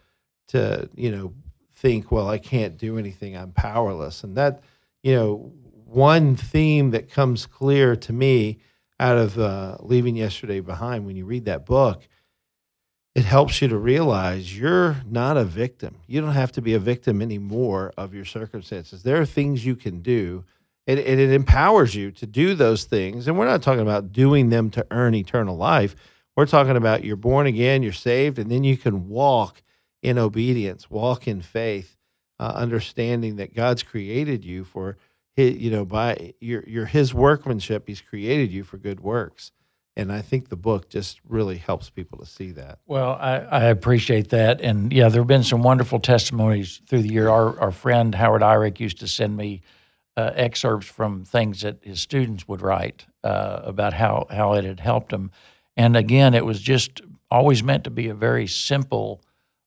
to, 0.48 0.88
you 0.96 1.11
know, 1.11 1.33
think, 1.74 2.11
well, 2.11 2.29
I 2.29 2.38
can't 2.38 2.76
do 2.76 2.98
anything. 2.98 3.37
I'm 3.37 3.53
powerless. 3.53 4.24
And 4.24 4.37
that, 4.37 4.62
you 5.03 5.14
know, 5.14 5.53
one 5.87 6.37
theme 6.37 6.90
that 6.90 7.11
comes 7.11 7.46
clear 7.46 7.96
to 7.96 8.12
me 8.12 8.59
out 9.00 9.18
of 9.18 9.36
uh, 9.38 9.78
leaving 9.80 10.14
yesterday 10.14 10.60
behind 10.60 11.06
when 11.06 11.16
you 11.16 11.24
read 11.24 11.46
that 11.46 11.66
book 11.66 12.06
it 13.14 13.24
helps 13.24 13.60
you 13.60 13.68
to 13.68 13.76
realize 13.76 14.56
you're 14.56 14.98
not 15.04 15.36
a 15.36 15.44
victim. 15.44 15.96
You 16.06 16.20
don't 16.20 16.32
have 16.32 16.52
to 16.52 16.62
be 16.62 16.74
a 16.74 16.78
victim 16.78 17.20
anymore 17.20 17.92
of 17.96 18.14
your 18.14 18.24
circumstances. 18.24 19.02
There 19.02 19.20
are 19.20 19.26
things 19.26 19.66
you 19.66 19.74
can 19.74 20.00
do 20.00 20.44
and, 20.86 20.98
and 20.98 21.20
it 21.20 21.32
empowers 21.32 21.94
you 21.94 22.10
to 22.12 22.26
do 22.26 22.54
those 22.54 22.84
things. 22.84 23.26
And 23.26 23.36
we're 23.36 23.46
not 23.46 23.62
talking 23.62 23.82
about 23.82 24.12
doing 24.12 24.48
them 24.48 24.70
to 24.70 24.86
earn 24.90 25.14
eternal 25.14 25.56
life. 25.56 25.94
We're 26.36 26.46
talking 26.46 26.76
about 26.76 27.04
you're 27.04 27.16
born 27.16 27.46
again 27.46 27.82
you're 27.82 27.92
saved 27.92 28.38
and 28.38 28.50
then 28.50 28.64
you 28.64 28.76
can 28.76 29.08
walk 29.08 29.62
in 30.02 30.16
obedience 30.16 30.88
walk 30.88 31.28
in 31.28 31.42
faith 31.42 31.98
uh, 32.38 32.52
understanding 32.54 33.36
that 33.36 33.54
god's 33.54 33.82
created 33.82 34.42
you 34.42 34.64
for 34.64 34.96
you 35.36 35.70
know, 35.70 35.84
by 35.84 36.34
your 36.40 36.64
your 36.66 36.86
his 36.86 37.14
workmanship, 37.14 37.84
he's 37.86 38.00
created 38.00 38.52
you 38.52 38.64
for 38.64 38.76
good 38.76 39.00
works. 39.00 39.52
And 39.96 40.12
I 40.12 40.22
think 40.22 40.48
the 40.48 40.56
book 40.56 40.88
just 40.88 41.20
really 41.28 41.58
helps 41.58 41.90
people 41.90 42.18
to 42.18 42.26
see 42.26 42.52
that. 42.52 42.78
Well, 42.86 43.18
I, 43.20 43.38
I 43.38 43.64
appreciate 43.64 44.30
that. 44.30 44.60
And 44.60 44.92
yeah, 44.92 45.08
there 45.08 45.20
have 45.20 45.28
been 45.28 45.42
some 45.42 45.62
wonderful 45.62 45.98
testimonies 45.98 46.80
through 46.86 47.02
the 47.02 47.12
year. 47.12 47.28
Our, 47.28 47.58
our 47.60 47.70
friend 47.72 48.14
Howard 48.14 48.40
Eyrich 48.40 48.80
used 48.80 49.00
to 49.00 49.08
send 49.08 49.36
me 49.36 49.62
uh, 50.16 50.30
excerpts 50.34 50.86
from 50.86 51.24
things 51.24 51.62
that 51.62 51.80
his 51.82 52.00
students 52.00 52.46
would 52.46 52.62
write 52.62 53.06
uh, 53.24 53.60
about 53.64 53.92
how, 53.92 54.26
how 54.30 54.54
it 54.54 54.64
had 54.64 54.80
helped 54.80 55.10
them. 55.10 55.32
And 55.76 55.96
again, 55.96 56.34
it 56.34 56.46
was 56.46 56.60
just 56.60 57.02
always 57.30 57.62
meant 57.62 57.84
to 57.84 57.90
be 57.90 58.08
a 58.08 58.14
very 58.14 58.46
simple 58.46 59.22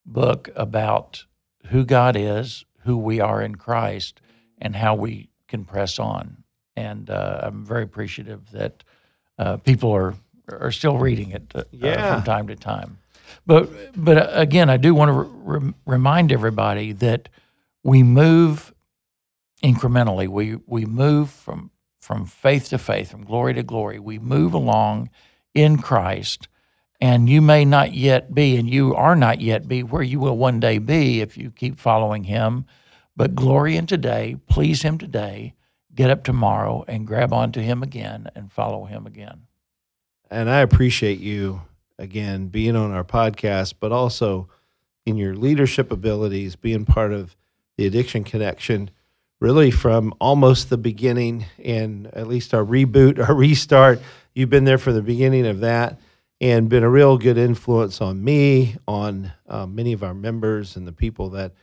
book 0.06 0.50
about 0.56 1.26
who 1.68 1.86
God 1.86 2.16
is, 2.16 2.66
who 2.86 2.98
we 2.98 3.20
are 3.20 3.42
in 3.42 3.56
Christ, 3.56 4.20
and 4.58 4.76
how 4.76 4.96
we 4.96 5.30
can 5.54 5.64
press 5.64 6.00
on. 6.00 6.44
And 6.76 7.12
uh, 7.12 7.42
I'm 7.44 7.64
very 7.64 7.84
appreciative 7.84 8.50
that 8.54 8.84
uh, 9.38 9.58
people 9.58 9.92
are 9.92 10.16
are 10.50 10.72
still 10.72 10.98
reading 10.98 11.30
it 11.32 11.44
uh, 11.54 11.64
Yeah. 11.72 12.16
from 12.16 12.24
time 12.24 12.48
to 12.48 12.56
time. 12.56 12.98
But 13.46 13.70
but 13.96 14.18
uh, 14.18 14.30
again, 14.34 14.72
I 14.72 14.78
do 14.78 14.96
want 14.96 15.10
to 15.10 15.14
re- 15.14 15.74
remind 15.86 16.32
everybody 16.32 16.92
that 16.94 17.30
we 17.84 18.02
move 18.02 18.74
incrementally. 19.64 20.28
We 20.28 20.58
we 20.66 20.86
move 20.86 21.30
from 21.30 21.70
from 22.02 22.26
faith 22.26 22.70
to 22.70 22.80
faith, 22.80 23.12
from 23.12 23.24
glory 23.24 23.54
to 23.54 23.64
glory. 23.64 24.00
We 24.00 24.18
move 24.18 24.56
along 24.56 25.12
in 25.54 25.78
Christ, 25.78 26.48
and 27.00 27.30
you 27.30 27.42
may 27.44 27.64
not 27.64 27.94
yet 27.94 28.34
be, 28.34 28.58
and 28.58 28.68
you 28.68 28.96
are 28.96 29.16
not 29.16 29.40
yet 29.40 29.68
be 29.68 29.84
where 29.84 30.02
you 30.04 30.20
will 30.20 30.36
one 30.38 30.60
day 30.60 30.80
be 30.80 31.22
if 31.22 31.38
you 31.38 31.52
keep 31.52 31.80
following 31.80 32.24
Him. 32.24 32.66
But 33.16 33.36
glory 33.36 33.78
in 33.78 33.86
today, 33.86 34.38
please 34.48 34.82
Him 34.82 34.98
today. 34.98 35.54
Get 35.94 36.10
up 36.10 36.24
tomorrow 36.24 36.84
and 36.88 37.06
grab 37.06 37.32
onto 37.32 37.62
Him 37.62 37.84
again 37.84 38.28
and 38.36 38.52
follow 38.52 38.86
Him 38.86 39.06
again. 39.06 39.44
And 40.32 40.50
I 40.50 40.60
appreciate 40.60 41.20
you 41.20 41.62
again 42.00 42.48
being 42.48 42.76
on 42.76 42.92
our 42.92 43.04
podcast, 43.04 43.76
but 43.80 43.92
also 43.92 44.50
in 45.06 45.18
your 45.18 45.36
leadership 45.36 45.92
abilities, 45.92 46.56
being 46.56 46.86
part 46.86 47.12
of 47.12 47.36
the 47.78 47.86
Addiction 47.86 48.24
Connection, 48.24 48.90
really 49.40 49.70
from 49.70 50.14
almost 50.20 50.70
the 50.70 50.78
beginning 50.78 51.46
and 51.64 52.08
at 52.08 52.28
least 52.28 52.54
our 52.54 52.64
reboot, 52.64 53.20
our 53.28 53.36
restart. 53.36 54.02
You've 54.34 54.50
been 54.50 54.66
there 54.66 54.78
from 54.80 54.96
the 54.96 55.02
beginning 55.04 55.46
of 55.46 55.60
that 55.60 56.00
and 56.42 56.68
been 56.68 56.84
a 56.84 56.90
real 56.90 57.18
good 57.18 57.38
influence 57.38 58.02
on 58.02 58.24
me, 58.24 58.76
on 58.88 59.32
uh, 59.48 59.68
many 59.68 59.94
of 59.94 60.04
our 60.04 60.14
members, 60.14 60.76
and 60.76 60.88
the 60.88 60.92
people 60.92 61.30
that 61.30 61.54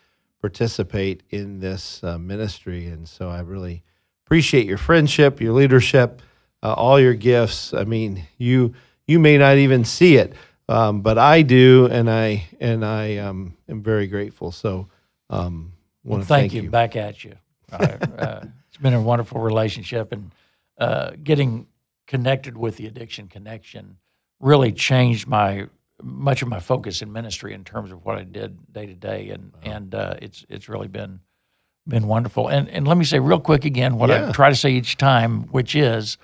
participate 0.40 1.22
in 1.30 1.60
this 1.60 2.02
uh, 2.02 2.18
ministry. 2.18 2.86
And 2.86 3.08
so 3.08 3.28
I 3.28 3.40
really 3.40 3.82
appreciate 4.26 4.66
your 4.66 4.78
friendship, 4.78 5.40
your 5.40 5.52
leadership, 5.52 6.22
uh, 6.62 6.72
all 6.72 7.00
your 7.00 7.14
gifts. 7.14 7.74
I 7.74 7.84
mean, 7.84 8.26
you 8.38 8.74
you 9.06 9.18
may 9.18 9.38
not 9.38 9.56
even 9.56 9.84
see 9.84 10.16
it, 10.16 10.34
um, 10.68 11.00
but 11.00 11.18
I 11.18 11.42
do, 11.42 11.88
and 11.90 12.08
I 12.08 12.46
and 12.60 12.84
I 12.84 13.16
um, 13.16 13.56
am 13.68 13.82
very 13.82 14.06
grateful. 14.06 14.52
So, 14.52 14.88
um, 15.28 15.72
want 16.04 16.18
Well, 16.18 16.20
to 16.20 16.26
thank, 16.26 16.52
thank, 16.52 16.64
you. 16.64 16.70
Back 16.70 16.96
at 16.96 17.24
you. 17.24 17.34
Uh, 17.72 18.44
it's 18.68 18.76
been 18.76 18.94
a 18.94 19.00
wonderful 19.00 19.40
relationship, 19.40 20.12
and 20.12 20.32
uh, 20.78 21.12
getting 21.22 21.66
connected 22.06 22.56
with 22.56 22.76
the 22.76 22.86
Addiction 22.86 23.28
Connection 23.28 23.96
really 24.40 24.72
changed 24.72 25.26
my 25.26 25.66
much 26.02 26.42
of 26.42 26.48
my 26.48 26.60
focus 26.60 27.02
in 27.02 27.12
ministry 27.12 27.54
in 27.54 27.64
terms 27.64 27.90
of 27.92 28.04
what 28.04 28.18
I 28.18 28.24
did 28.24 28.72
day 28.72 28.86
to 28.86 28.94
day, 28.94 29.30
and 29.30 29.52
and 29.62 29.94
uh, 29.94 30.14
it's 30.20 30.44
it's 30.48 30.68
really 30.68 30.88
been 30.88 31.20
been 31.86 32.06
wonderful. 32.06 32.48
And 32.48 32.68
and 32.68 32.86
let 32.86 32.96
me 32.96 33.04
say 33.04 33.18
real 33.18 33.40
quick 33.40 33.64
again 33.64 33.96
what 33.96 34.10
Yeah. 34.10 34.28
I 34.28 34.32
try 34.32 34.50
to 34.50 34.56
say 34.56 34.70
each 34.70 34.96
time, 34.96 35.44
which 35.44 35.74
is 35.74 36.18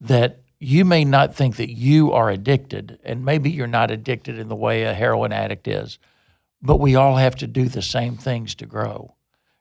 that 0.00 0.40
you 0.58 0.84
may 0.84 1.04
not 1.04 1.34
think 1.34 1.56
that 1.56 1.70
you 1.70 2.12
are 2.12 2.30
addicted, 2.30 2.98
and 3.02 3.24
maybe 3.24 3.50
you're 3.50 3.66
not 3.66 3.90
addicted 3.90 4.38
in 4.38 4.48
the 4.48 4.56
way 4.56 4.82
a 4.82 4.92
heroin 4.94 5.32
addict 5.32 5.66
is, 5.66 5.98
but 6.60 6.78
we 6.78 6.94
all 6.94 7.16
have 7.16 7.34
to 7.36 7.46
do 7.46 7.68
the 7.68 7.82
same 7.82 8.16
things 8.16 8.54
to 8.56 8.66
grow. 8.66 9.14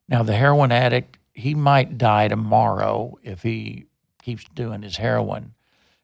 Now, 0.10 0.24
the 0.24 0.36
heroin 0.36 0.72
addict, 0.72 1.18
he 1.34 1.56
might 1.56 1.98
die 1.98 2.28
tomorrow 2.28 3.18
if 3.24 3.44
he 3.44 3.86
keeps 4.22 4.44
doing 4.54 4.82
his 4.82 4.98
heroin. 4.98 5.54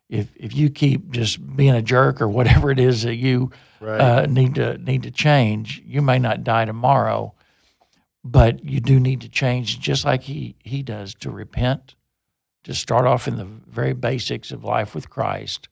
If 0.09 0.35
if 0.35 0.55
you 0.55 0.69
keep 0.69 1.11
just 1.11 1.55
being 1.55 1.73
a 1.73 1.81
jerk 1.81 2.21
or 2.21 2.27
whatever 2.27 2.69
it 2.71 2.79
is 2.79 3.03
that 3.03 3.15
you 3.15 3.51
Right. 3.81 3.99
uh, 3.99 4.25
need 4.27 4.55
to 4.55 4.77
need 4.77 5.03
to 5.03 5.11
change, 5.11 5.81
you 5.85 6.01
may 6.01 6.17
not 6.19 6.43
die 6.43 6.65
tomorrow, 6.65 7.33
but 8.23 8.63
you 8.63 8.79
do 8.79 8.99
need 8.99 9.21
to 9.21 9.29
change, 9.29 9.79
just 9.79 10.05
like 10.05 10.23
he 10.23 10.55
he 10.59 10.81
does, 10.83 11.13
to 11.15 11.29
repent, 11.31 11.95
to 12.63 12.73
start 12.73 13.05
off 13.05 13.27
in 13.27 13.37
the 13.37 13.45
very 13.45 13.93
basics 13.93 14.51
of 14.51 14.63
life 14.63 14.95
with 14.95 15.09
Christ, 15.09 15.67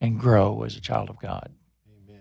and 0.00 0.18
grow 0.20 0.62
as 0.62 0.76
a 0.76 0.80
child 0.80 1.10
of 1.10 1.18
God. 1.18 1.50
Amen. 2.08 2.20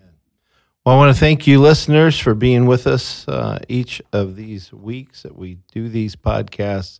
Well, 0.85 0.95
I 0.95 0.97
want 0.97 1.13
to 1.13 1.19
thank 1.19 1.45
you, 1.47 1.59
listeners, 1.61 2.17
for 2.17 2.33
being 2.33 2.65
with 2.65 2.87
us 2.87 3.27
uh, 3.27 3.59
each 3.69 4.01
of 4.11 4.35
these 4.35 4.71
weeks 4.73 5.23
that 5.23 5.37
we 5.37 5.59
do 5.71 5.87
these 5.89 6.15
podcasts. 6.15 6.99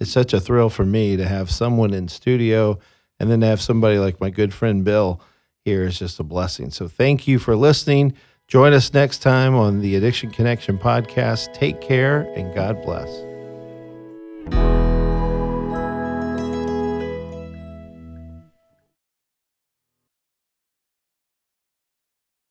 It's 0.00 0.10
such 0.10 0.32
a 0.34 0.40
thrill 0.40 0.68
for 0.70 0.84
me 0.84 1.16
to 1.16 1.28
have 1.28 1.50
someone 1.50 1.94
in 1.94 2.08
studio 2.08 2.78
and 3.18 3.30
then 3.30 3.40
to 3.40 3.46
have 3.46 3.60
somebody 3.60 3.98
like 3.98 4.20
my 4.20 4.30
good 4.30 4.52
friend 4.52 4.84
Bill 4.84 5.20
here 5.64 5.84
is 5.84 5.98
just 5.98 6.20
a 6.20 6.24
blessing. 6.24 6.70
So 6.70 6.88
thank 6.88 7.26
you 7.26 7.38
for 7.38 7.56
listening. 7.56 8.14
Join 8.48 8.72
us 8.72 8.94
next 8.94 9.18
time 9.18 9.54
on 9.54 9.80
the 9.80 9.96
Addiction 9.96 10.30
Connection 10.30 10.78
podcast. 10.78 11.52
Take 11.52 11.80
care 11.80 12.20
and 12.36 12.54
God 12.54 12.80
bless. 12.82 13.35